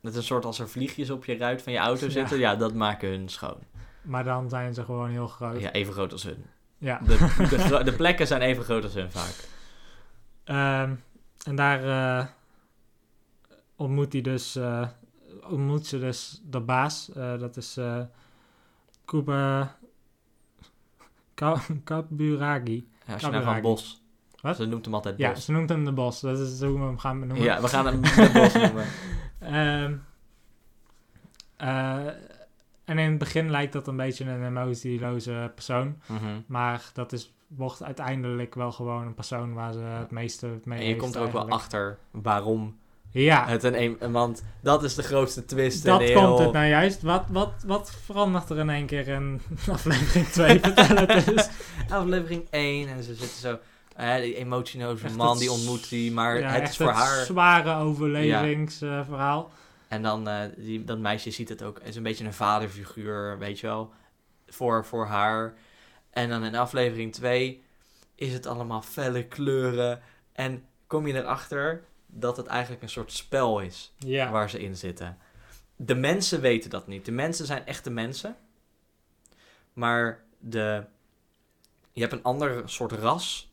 [0.00, 2.10] Het is een soort als er vliegjes op je ruit van je auto Ja.
[2.12, 3.58] zitten, ja, dat maken hun schoon.
[4.02, 5.60] maar dan zijn ze gewoon heel groot.
[5.60, 6.44] Ja, even groot als hun.
[6.78, 6.98] Ja.
[7.06, 7.16] De,
[7.68, 9.34] de, de plekken zijn even groot als hun vaak.
[10.44, 10.94] Ehm,
[11.44, 11.84] en daar
[12.20, 12.26] eh,
[13.76, 14.88] ontmoet hij dus, eh,
[15.48, 17.12] ontmoet ze dus de baas.
[17.12, 18.00] Eh, dat is eh
[19.04, 19.76] Kuba
[21.34, 22.88] Ka- Kaburagi.
[23.06, 24.02] Ja, als je nou van bos.
[24.40, 24.56] Wat?
[24.56, 25.44] Ze noemt hem altijd Ja, bos.
[25.44, 26.20] ze noemt hem de bos.
[26.20, 27.44] Dat is hoe we hem gaan benoemen.
[27.44, 28.86] Ja, we gaan hem de bos noemen.
[29.38, 29.94] Ehm,
[31.56, 32.06] eh,
[32.84, 36.00] en in het begin lijkt dat een beetje een emotieloze persoon.
[36.06, 36.40] Mhm.
[36.46, 40.84] Maar dat is, wordt uiteindelijk wel gewoon een persoon waar ze het meeste mee En
[40.84, 42.78] je heeft komt er ook wel achter waarom
[43.10, 44.12] Ja, het een...
[44.12, 45.84] Want dat is de grootste twist.
[45.84, 46.22] Dat heel...
[46.26, 47.02] komt het nou juist.
[47.02, 49.40] Wat, wat, wat verandert er in één keer in
[49.72, 50.60] aflevering 2?
[50.60, 51.48] Vertel het eens.
[51.88, 53.58] Aflevering 1 en ze zitten zo...
[53.96, 54.46] eh, die
[55.16, 57.24] man, die ontmoet die, maar Ja, het is voor het haar...
[57.24, 59.50] zware overlevingsverhaal.
[59.88, 63.60] En dan, eh, die, dat meisje ziet het ook, is een beetje een vaderfiguur, weet
[63.60, 63.90] je wel,
[64.46, 65.54] voor, voor haar.
[66.14, 67.64] En dan in aflevering 2
[68.14, 70.02] is het allemaal felle kleuren.
[70.32, 74.30] En kom je erachter dat het eigenlijk een soort spel is ja.
[74.30, 75.18] waar ze in zitten.
[75.76, 77.04] De mensen weten dat niet.
[77.04, 78.36] De mensen zijn echte mensen.
[79.72, 80.84] Maar de,
[81.92, 83.52] je hebt een ander soort ras.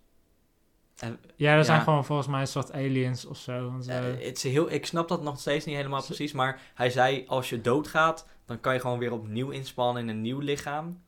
[0.97, 3.71] En ja, er zijn gewoon volgens mij een soort aliens of zo.
[3.71, 7.25] Want, Eh, eh, heel, ik snap dat nog steeds niet helemaal precies, maar hij zei
[7.27, 11.01] als je doodgaat, dan kan je gewoon weer opnieuw inspannen in een nieuw lichaam.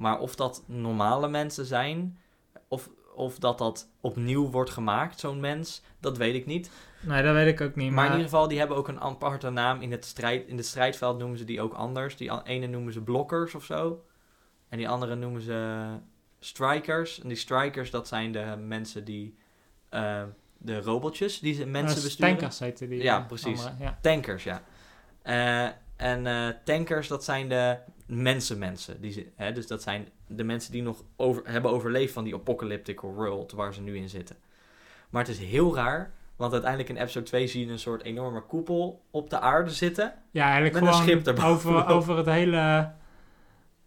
[0.00, 2.18] Maar of dat normale mensen zijn,
[2.68, 6.70] of, of dat dat opnieuw wordt gemaakt, zo'n mens, dat weet ik niet.
[7.00, 7.86] nee, dat weet ik ook niet.
[7.86, 9.80] Maar, Maar, in ieder geval, die hebben ook een aparte naam.
[9.80, 12.16] In het, strijd, in het strijdveld noemen ze die ook anders.
[12.16, 14.04] Die ene noemen ze blokkers of zo.
[14.68, 15.88] En die andere noemen ze
[16.40, 17.20] strikers.
[17.20, 19.36] En die strikers, dat zijn de mensen die...
[19.88, 20.22] eh,
[20.62, 22.36] de robotjes die ze mensen eh, besturen.
[22.36, 23.02] Tankers heette die.
[23.02, 23.64] Ja, eh, precies.
[23.66, 23.98] andere, ja.
[24.00, 24.62] Tankers, ja.
[25.96, 27.78] En tankers, dat zijn de
[28.10, 29.00] mensenmensen.
[29.00, 32.34] Die ze, hè, dus dat zijn de mensen die nog over, hebben overleefd van die
[32.34, 34.36] apocalyptic world waar ze nu in zitten.
[35.10, 38.40] Maar het is heel raar, Want uiteindelijk in episode 2 zie je een soort enorme
[38.42, 40.12] koepel op de aarde zitten.
[40.30, 42.90] Ja, eigenlijk Met een gewoon schip over, over het hele...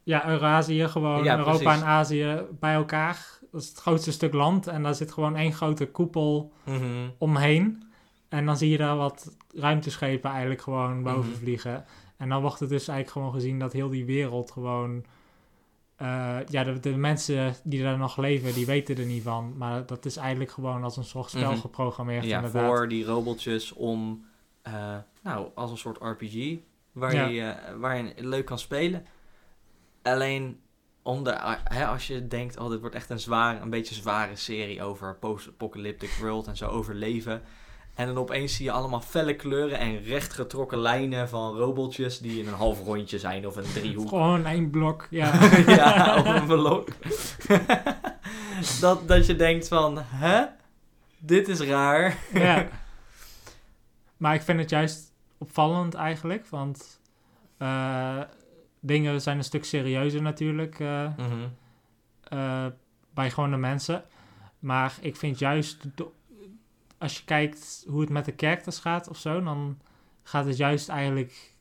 [0.04, 1.82] Ja, Eurasië, gewoon Ja, Europa precies.
[1.82, 3.28] en Azië bij elkaar.
[3.52, 4.68] Dat is het grootste stuk land.
[4.68, 6.84] En daar zit gewoon één grote koepel Mhm.
[7.18, 7.84] omheen.
[8.30, 11.40] En dan zie je daar wat ruimteschepen eigenlijk gewoon boven Mhm.
[11.40, 11.86] vliegen.
[12.24, 15.06] En dan wordt het dus eigenlijk gewoon gezien dat heel die wereld gewoon...
[15.96, 19.54] eh, ja, de, de mensen die daar nog leven, die weten er niet van.
[19.58, 21.60] Maar dat is eigenlijk gewoon als een soort spel Mhm.
[21.60, 22.66] geprogrammeerd Ja, inderdaad.
[22.66, 24.26] voor die robotjes om,
[24.62, 26.58] eh, nou, als een soort RPG,
[26.92, 27.26] waar, Ja.
[27.28, 29.06] je, eh, waar je leuk kan spelen.
[30.02, 30.60] Alleen,
[31.02, 34.36] om de, hè, als je denkt, oh, dit wordt echt een zware, een beetje zware
[34.36, 37.42] serie over post-apocalyptic world en zo overleven.
[37.96, 42.48] En dan opeens zie je allemaal felle kleuren en rechtgetrokken lijnen van robotjes die in
[42.48, 44.08] een half rondje zijn of een driehoek.
[44.10, 45.32] Gewoon één blok, ja.
[45.76, 46.88] ja, op een blok.
[48.82, 50.46] dat, dat je denkt van, hè?
[51.18, 52.18] Dit is raar.
[52.34, 52.68] ja.
[54.18, 57.00] Maar ik vind het juist opvallend eigenlijk, want
[57.58, 58.20] eh,
[58.80, 61.48] dingen zijn een stuk serieuzer natuurlijk eh, Mhm.
[62.24, 62.66] eh,
[63.14, 64.04] bij gewone mensen.
[64.60, 65.78] Maar ik vind juist,
[67.04, 69.78] als je kijkt hoe het met de characters gaat of zo, dan
[70.24, 71.54] gaat het juist eigenlijk,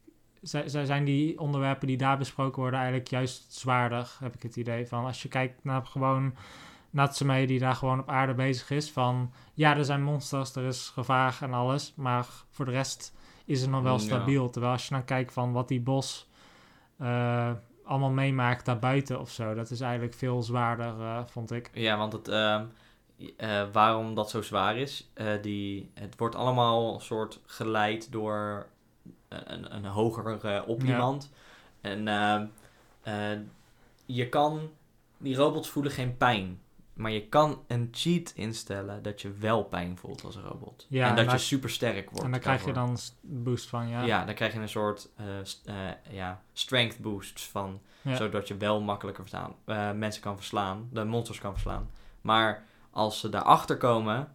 [0.43, 4.57] zi- zi- zijn die onderwerpen die daar besproken worden eigenlijk juist zwaarder, heb ik het
[4.57, 5.05] idee van.
[5.05, 6.35] Als je kijkt naar gewoon
[6.91, 10.89] Natsume die daar gewoon op aarde bezig is, van ja, er zijn monsters, er is
[10.95, 13.15] gevaar en alles, maar voor de rest
[13.45, 13.99] is het nog wel Ja.
[13.99, 14.51] stabiel.
[14.51, 16.31] Terwijl als je dan kijkt van wat die bos
[16.99, 17.51] eh,
[17.85, 21.71] allemaal meemaakt daarbuiten of zo, dat is eigenlijk veel zwaarder, eh, vond ik.
[21.75, 22.65] Ja, want het, ehm,
[23.37, 28.67] eh, waarom dat zo zwaar is, eh, die, het wordt allemaal soort geleid door
[29.29, 30.87] een, een hoger eh, op Ja.
[30.89, 31.31] iemand.
[31.81, 32.05] En
[34.07, 34.71] je kan,
[35.19, 36.61] die robots voelen geen pijn.
[36.93, 40.87] Maar je kan een cheat instellen dat je wel pijn voelt als robot.
[40.89, 42.25] Ja, en dat je super sterk wordt.
[42.25, 44.03] En daar krijg je dan boost van, ja.
[44.05, 44.25] Ja.
[44.25, 45.09] dan krijg je een soort
[45.43, 45.71] st-
[46.11, 47.81] ja, strength boost van.
[48.03, 48.17] Ja.
[48.17, 49.55] Zodat je wel makkelijker verstaan,
[49.99, 51.91] mensen kan verslaan, de monsters kan verslaan.
[52.21, 54.33] Maar als ze daarachter komen,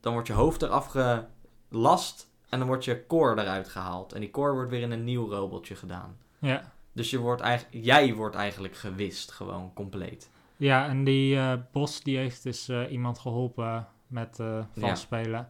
[0.00, 4.12] dan wordt je hoofd eraf gelast en dan wordt je core eruit gehaald.
[4.12, 6.16] En die core wordt weer in een nieuw robotje gedaan.
[6.38, 6.72] Ja.
[6.92, 10.30] Dus je wordt eigenlijk, jij wordt eigenlijk gewist, gewoon compleet.
[10.56, 14.66] Ja, en die eh, Bos die heeft dus eh, iemand geholpen met eh Ja.
[14.80, 15.48] vals spelen.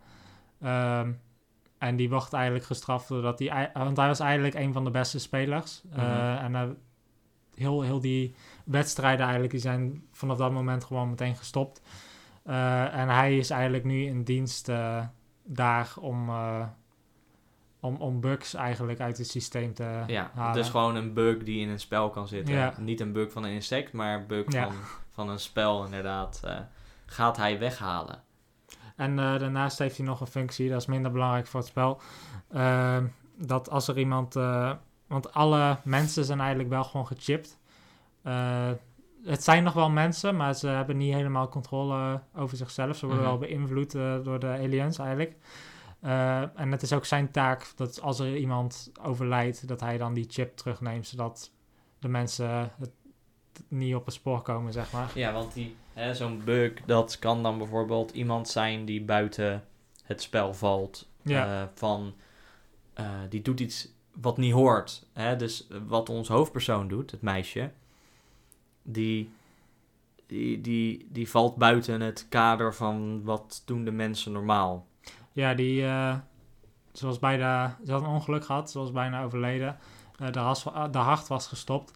[0.60, 1.12] Ehm,
[1.78, 3.70] en die wordt eigenlijk gestraft doordat hij...
[3.74, 5.82] Want hij was eigenlijk een van de beste spelers.
[5.92, 6.54] Eh, Mhm.
[6.54, 6.78] en
[7.54, 8.34] heel, heel die
[8.64, 11.82] wedstrijden eigenlijk, die zijn vanaf dat moment gewoon meteen gestopt.
[12.42, 15.04] Eh, en hij is eigenlijk nu in dienst eh,
[15.44, 16.66] daar om, eh,
[17.80, 20.54] om, om bugs eigenlijk uit het systeem te Ja, halen.
[20.54, 22.54] dus gewoon een bug die in een spel kan zitten.
[22.54, 22.74] Ja.
[22.78, 24.64] Niet een bug van een insect, maar een bug Ja.
[24.64, 24.74] van,
[25.10, 26.40] van een spel inderdaad.
[27.06, 28.22] gaat hij weghalen.
[28.96, 32.00] En daarnaast heeft hij nog een functie, dat is minder belangrijk voor het spel.
[33.36, 34.34] Dat als er iemand.
[35.06, 37.58] want alle mensen zijn eigenlijk wel gewoon gechipt.
[38.22, 38.70] Eh,
[39.24, 42.96] het zijn nog wel mensen, maar ze hebben niet helemaal controle over zichzelf.
[42.96, 43.32] Ze worden Mhm.
[43.32, 45.36] wel beïnvloed eh, door de aliens eigenlijk.
[46.00, 50.14] Eh, en het is ook zijn taak dat als er iemand overlijdt, dat hij dan
[50.14, 51.50] die chip terugneemt, zodat
[51.98, 52.90] de mensen het
[53.68, 55.10] niet op het spoor komen, zeg maar.
[55.14, 55.76] Ja, want die,
[56.12, 59.64] zo'n bug, dat kan dan bijvoorbeeld iemand zijn die buiten
[60.04, 61.10] het spel valt.
[61.22, 61.70] Ja.
[61.74, 62.14] Van,
[63.28, 63.88] die doet iets
[64.20, 65.06] wat niet hoort.
[65.12, 65.36] Hè?
[65.36, 67.70] Dus wat ons hoofdpersoon doet, het meisje,
[68.82, 69.30] die,
[70.26, 74.86] die, die, die valt buiten het kader van wat doen de mensen normaal.
[75.32, 76.14] Ja, die, eh
[76.92, 79.76] ze, was bijna, ze had een ongeluk gehad, ze was bijna overleden.
[80.18, 81.92] Eh de, has, de hart was gestopt.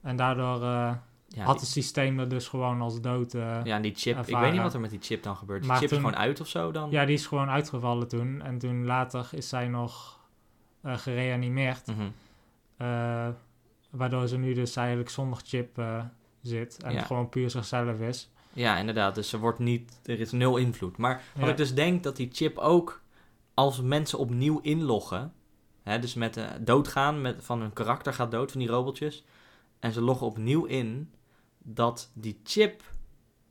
[0.00, 0.92] En daardoor eh,
[1.28, 3.32] Ja, had het systeem er dus gewoon als dood.
[3.32, 3.60] ja.
[3.64, 5.60] ja, en die chip, ik weet niet wat er met die chip dan gebeurt.
[5.60, 6.90] Die Maar chip is gewoon uit of zo dan?
[6.90, 8.42] die is gewoon uitgevallen toen.
[8.42, 10.18] En toen later is zij nog
[10.84, 11.86] gereanimeerd.
[11.86, 12.08] Mhm.
[13.90, 15.82] waardoor ze nu dus eigenlijk zonder chip
[16.42, 16.82] zit.
[16.82, 17.02] En Ja.
[17.02, 18.30] gewoon puur zichzelf is.
[18.52, 19.14] Ja, inderdaad.
[19.14, 20.96] Dus er wordt niet, er is nul invloed.
[20.96, 21.50] Maar wat Ja.
[21.50, 23.02] ik dus denk dat die chip ook
[23.54, 25.32] als mensen opnieuw inloggen,
[25.82, 29.24] hè, dus met de doodgaan met, van hun karakter gaat dood van die robotjes,
[29.78, 31.12] en ze loggen opnieuw in,
[31.58, 32.82] dat die chip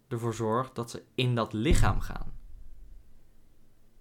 [0.07, 2.33] ervoor zorgt dat ze in dat lichaam gaan.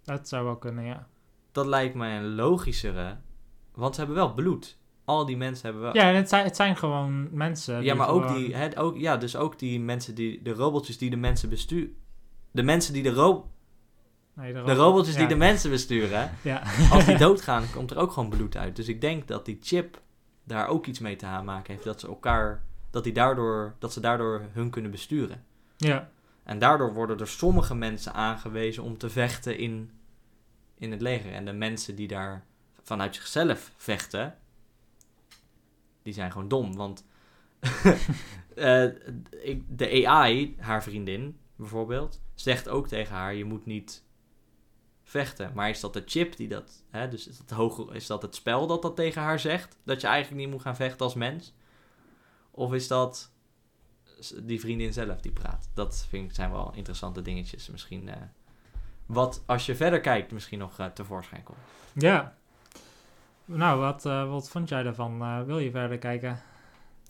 [0.03, 1.07] Dat zou wel kunnen, ja.
[1.53, 3.17] Dat lijkt mij een logischere,
[3.75, 4.79] want ze hebben wel bloed.
[5.07, 5.95] Al die mensen hebben wel.
[5.97, 7.83] Ja, het zijn, het zijn gewoon mensen.
[7.83, 10.99] Ja, maar ook gewoon- die, hè, ook, ja, dus ook die mensen die, de robotjes
[10.99, 11.97] die de mensen besturen.
[12.51, 13.51] De mensen die de, ro
[14.35, 15.29] Nee, de, de robotjes die ja.
[15.29, 16.31] de mensen besturen.
[16.43, 16.63] Ja.
[16.91, 18.77] Als die doodgaan, komt er ook gewoon bloed uit.
[18.77, 20.01] Dus ik denk dat die chip
[20.45, 21.85] daar ook iets mee te maken heeft.
[21.85, 25.45] Dat ze elkaar, dat, die daardoor, dat ze daardoor hun kunnen besturen.
[25.77, 26.09] ja.
[26.45, 29.91] En daardoor worden er sommige mensen aangewezen om te vechten in
[30.79, 31.33] in het leger.
[31.33, 32.45] En de mensen die daar
[32.83, 34.35] vanuit zichzelf vechten,
[36.07, 36.77] die zijn gewoon dom.
[36.77, 37.05] Want
[38.55, 38.87] eh,
[39.69, 44.05] de AI, haar vriendin bijvoorbeeld, zegt ook tegen haar: je moet niet
[45.03, 45.51] vechten.
[45.55, 48.67] Maar is dat de chip die dat, hè, dus is dat, is dat het spel
[48.67, 49.77] dat dat tegen haar zegt?
[49.85, 51.55] Dat je eigenlijk niet moet gaan vechten als mens?
[52.51, 53.33] Of is dat
[54.43, 55.69] die vriendin zelf die praat?
[55.75, 57.69] Dat vind ik zijn wel interessante dingetjes.
[57.69, 58.23] Misschien eh,
[59.07, 61.59] wat als je verder kijkt, misschien nog eh, tevoorschijn komt.
[61.93, 62.37] Ja.
[63.47, 65.23] Nou, wat, eh, wat vond jij daarvan?
[65.23, 66.41] Eh, wil je verder kijken?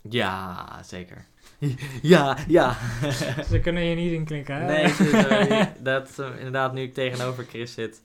[0.01, 1.25] Ja, zeker.
[2.01, 2.75] ja, ja.
[3.49, 4.65] Ze kunnen je niet inklikken, hè?
[4.65, 8.03] Nee, dus, eh, dat, eh, inderdaad, nu ik tegenover Chris zit,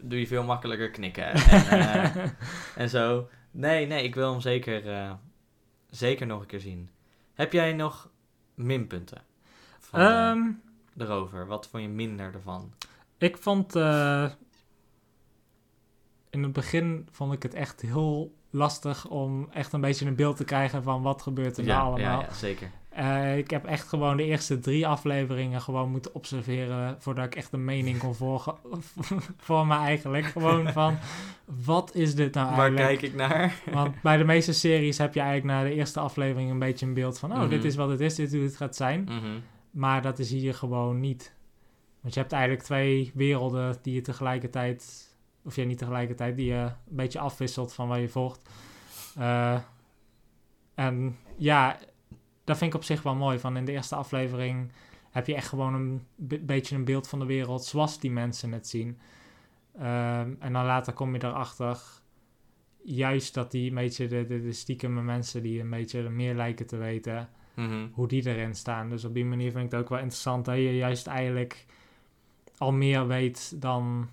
[0.00, 2.36] doe je veel makkelijker knikken en,
[2.76, 3.28] en zo.
[3.50, 4.82] Nee, nee, ik wil hem zeker,
[5.90, 6.90] zeker nog een keer zien.
[7.34, 8.08] Heb jij nog
[8.54, 9.22] minpunten
[9.78, 10.50] van eh, Ehm,
[10.98, 11.46] erover?
[11.46, 12.72] Wat vond je minder ervan?
[13.18, 13.72] ik vond...
[16.34, 20.36] in het begin vond ik het echt heel lastig om echt een beetje een beeld
[20.36, 22.20] te krijgen van wat gebeurt er nou allemaal.
[22.20, 22.70] ja, ja, zeker.
[22.88, 27.52] Eh, ik heb echt gewoon de eerste drie afleveringen gewoon moeten observeren voordat ik echt
[27.52, 28.54] een mening kon volgen
[29.46, 30.24] voor me eigenlijk.
[30.24, 30.96] Gewoon van,
[31.64, 32.98] wat is dit nou Waar eigenlijk?
[33.00, 33.54] kijk ik naar?
[33.72, 36.94] Want bij de meeste series heb je eigenlijk na de eerste aflevering een beetje een
[36.94, 37.48] beeld van, oh, Mhm.
[37.48, 39.04] dit is wat het is, dit is hoe het gaat zijn.
[39.04, 39.38] Mhm.
[39.70, 41.34] Maar dat is hier gewoon niet.
[42.00, 45.03] Want je hebt eigenlijk twee werelden die je tegelijkertijd,
[45.44, 48.48] of ja, niet tegelijkertijd, die je een beetje afwisselt van waar je volgt.
[49.16, 49.58] Eh,
[50.74, 51.78] en ja,
[52.44, 53.38] dat vind ik op zich wel mooi.
[53.38, 54.72] Van in de eerste aflevering
[55.10, 58.52] heb je echt gewoon een be- beetje een beeld van de wereld zoals die mensen
[58.52, 58.98] het zien.
[59.78, 61.80] Ehm, en dan later kom je erachter,
[62.84, 66.66] juist dat die een beetje de, de, de stiekeme mensen die een beetje meer lijken
[66.66, 67.86] te weten, Mhm.
[67.92, 68.88] hoe die erin staan.
[68.88, 71.66] Dus op die manier vind ik het ook wel interessant dat je juist eigenlijk
[72.58, 74.08] al meer weet dan,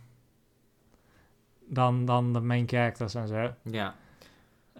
[1.73, 3.53] dan, dan de main characters en zo.
[3.63, 3.95] Ja,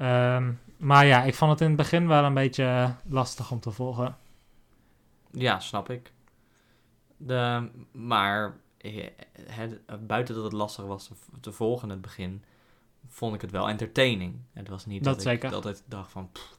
[0.02, 3.72] Ehm, maar ja, ik vond het in het begin wel een beetje lastig om te
[3.72, 4.18] volgen.
[5.32, 6.12] ja, snap ik.
[7.18, 9.08] De, maar eh,
[9.42, 12.44] het, buiten dat het lastig was te, te volgen in het begin,
[13.08, 14.36] vond ik het wel entertaining.
[14.54, 16.58] Het was niet Dat dat, ik altijd dacht van, pff,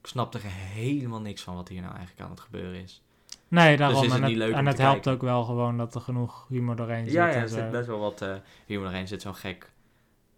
[0.00, 3.02] ik snap er helemaal niks van wat hier nou eigenlijk aan het gebeuren is.
[3.48, 3.96] Nee, daarom.
[3.96, 5.12] Dus is het en niet leuk en het helpt kijken?
[5.12, 7.12] ook wel gewoon dat er genoeg humor doorheen zit.
[7.12, 8.34] Ja, ja, er zit best wel wat eh
[8.66, 8.94] humor.
[8.94, 9.70] Er zit zo'n gek,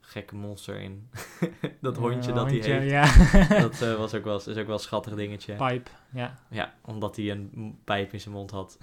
[0.00, 1.08] gekke monster in.
[1.80, 2.90] dat hondje dat hij heeft.
[2.90, 3.04] Ja.
[3.60, 5.54] Dat eh, was ook wel, is ook wel een schattig dingetje.
[5.54, 6.38] Pipe, ja.
[6.48, 8.78] Ja, omdat hij een pijp in zijn mond had.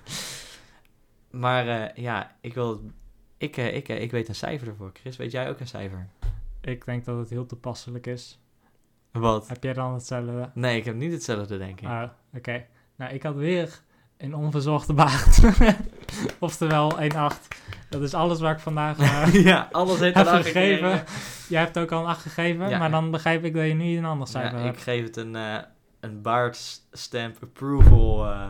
[1.30, 2.90] maar eh, ja, ik wil...
[3.36, 4.90] Ik, ik, ik weet een cijfer ervoor.
[4.92, 6.08] Chris, weet jij ook een cijfer?
[6.60, 8.38] ik denk dat het heel toepasselijk is.
[9.10, 9.48] Wat?
[9.48, 10.50] Heb jij dan hetzelfde?
[10.54, 11.88] Nee, ik heb niet hetzelfde, denk ik.
[11.88, 12.66] Ah, oké.
[13.00, 13.80] Nou, ik had weer
[14.16, 15.40] een onverzorgde baard.
[16.38, 17.06] Oftewel 1,8.
[17.88, 18.98] Dat is alles waar ik vandaag
[19.34, 21.02] eh, ja, alles heeft heb acht gegeven.
[21.48, 22.78] Jij hebt ook al een 8 gegeven, Ja.
[22.78, 24.76] maar dan begrijp ik dat je nu een ander cijfer Ja, hebt.
[24.76, 25.56] ik geef het een, eh
[26.00, 28.26] een baard stamp approval...
[28.26, 28.48] eh,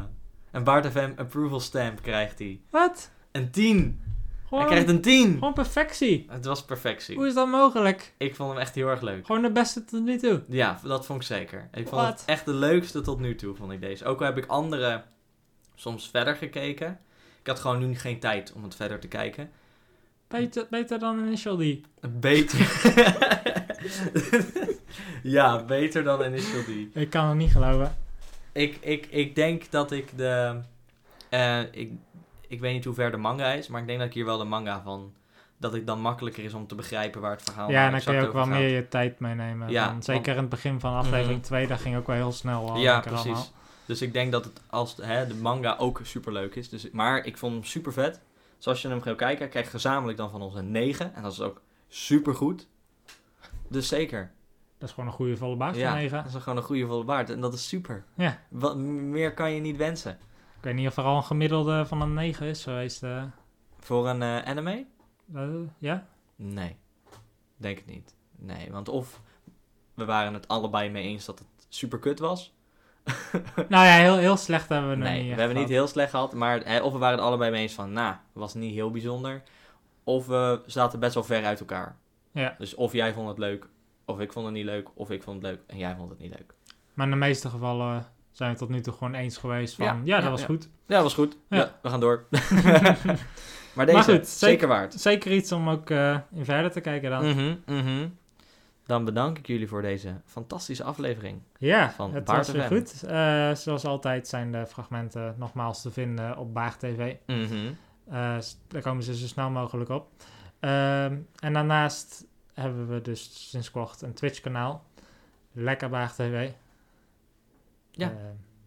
[0.51, 2.61] een baard approval stamp krijgt hij.
[2.71, 3.11] Wat?
[3.33, 4.01] Een 10!
[4.51, 5.33] Gewoon, Hij krijgt een 10!
[5.33, 6.27] gewoon perfectie.
[6.31, 7.17] Het was perfectie.
[7.17, 8.15] Hoe is dat mogelijk?
[8.17, 9.27] Ik vond hem echt heel erg leuk.
[9.27, 10.43] Gewoon de beste tot nu toe.
[10.49, 11.69] Ja, dat vond ik zeker.
[11.75, 14.05] Ik vond het echt de leukste tot nu toe, vond ik deze.
[14.05, 15.03] Ook al heb ik andere
[15.75, 16.99] soms verder gekeken.
[17.41, 19.51] Ik had gewoon nu geen tijd om het verder te kijken.
[20.29, 21.63] Beter, beter dan Initial D.
[22.11, 22.59] Beter.
[25.23, 26.97] ja, beter dan Initial D.
[26.97, 27.97] Ik kan het niet geloven.
[28.53, 30.61] Ik, ik, ik denk dat ik de...
[31.29, 31.93] eh, ik,
[32.51, 34.39] ik weet niet hoe ver de manga is, maar ik denk dat ik hier wel
[34.39, 35.15] de manga van...
[35.57, 38.15] Dat het dan makkelijker is om te begrijpen waar het verhaal ja, en dan kun
[38.15, 39.71] je ook wel meer je tijd meenemen.
[39.71, 41.47] Ja, zeker want- in het begin van aflevering Mhm.
[41.47, 42.71] 2, dat ging ook wel heel snel.
[42.71, 43.25] al Ja, precies.
[43.25, 43.47] allemaal.
[43.87, 46.69] Dus ik denk dat het als hè, de manga ook super leuk is.
[46.69, 48.21] Dus, maar ik vond hem super vet.
[48.57, 51.15] Dus als je hem gaat kijken, krijg je gezamenlijk dan van ons een 9.
[51.15, 52.67] En dat is ook super goed.
[53.69, 54.31] Dus zeker.
[54.79, 56.23] Dat is gewoon een goede volle baard Ja, van 9.
[56.25, 57.31] dat is gewoon een goede volle baard.
[57.31, 58.05] En dat is super.
[58.15, 58.39] Ja.
[58.49, 60.19] Wat meer kan je niet wensen.
[60.61, 63.03] Ik weet niet of er al een gemiddelde van een 9 is geweest.
[63.03, 63.23] eh.
[63.79, 64.87] Voor een eh, anime?
[65.35, 66.07] Eh, ja?
[66.37, 66.77] Nee.
[67.57, 68.15] Denk het niet.
[68.37, 69.21] Nee, want of
[69.95, 72.53] we waren het allebei mee eens dat het super kut was.
[73.69, 75.83] Nou ja, heel, heel slecht hebben we nee, niet we hebben niet gehad.
[75.83, 76.33] heel slecht gehad.
[76.35, 79.43] Maar hè, of we waren het allebei mee eens van, nou, was niet heel bijzonder.
[80.05, 81.97] Of we zaten best wel ver uit elkaar.
[82.33, 82.55] Ja.
[82.59, 83.69] Dus of jij vond het leuk,
[84.05, 86.19] of ik vond het niet leuk, of ik vond het leuk en jij vond het
[86.19, 86.55] niet leuk.
[86.95, 88.07] Maar in de meeste gevallen
[88.41, 89.85] zijn we tot nu toe gewoon eens geweest van...
[89.87, 90.47] Ja, Ja, dat ja, was ja.
[90.47, 90.69] goed.
[90.87, 91.37] Ja, dat was goed.
[91.49, 91.57] Ja.
[91.57, 92.25] Ja, we gaan door.
[93.75, 94.95] maar deze, Maar goed, zeker, zeker- waard.
[94.95, 97.29] Zeker iets om ook eh, in verder te kijken dan.
[97.29, 98.09] Mhm, mhm.
[98.87, 101.41] Dan bedank ik jullie voor deze fantastische aflevering.
[101.59, 103.03] Ja, Van het Baart was weer goed.
[103.03, 107.15] Eh, zoals altijd zijn de fragmenten nogmaals te vinden op Baart TV.
[107.27, 107.55] Mhm.
[108.09, 108.37] Eh,
[108.69, 110.09] daar komen ze zo snel mogelijk op.
[110.61, 114.85] Ehm, en daarnaast hebben we dus sinds kort een Twitch-kanaal.
[115.53, 116.51] Lekker Baag TV.
[118.01, 118.11] Ja.
[118.11, 118.17] Eh,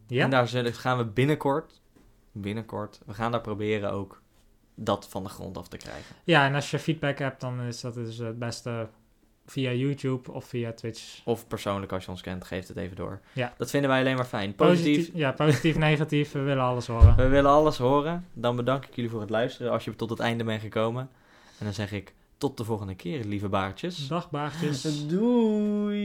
[0.07, 0.23] ja?
[0.23, 1.81] En daar zullen, gaan we binnenkort,
[2.31, 4.22] binnenkort, we gaan daar proberen ook
[4.76, 6.15] dat van de grond af te krijgen.
[6.23, 8.88] ja, en als je feedback hebt, dan is dat dus het beste
[9.45, 11.22] via YouTube of via Twitch.
[11.26, 13.19] Of persoonlijk, als je ons kent, geef het even door.
[13.34, 13.53] Ja.
[13.57, 14.55] Dat vinden wij alleen maar fijn.
[14.55, 15.10] Positief.
[15.14, 16.31] Ja, positief, negatief.
[16.31, 17.15] We willen alles horen.
[17.15, 18.27] We willen alles horen.
[18.34, 21.10] Dan bedank ik jullie voor het luisteren als je tot het einde bent gekomen.
[21.60, 24.07] En dan zeg ik tot de volgende keer, lieve baartjes.
[24.07, 25.07] Dag baagjes.
[25.07, 26.01] Doei!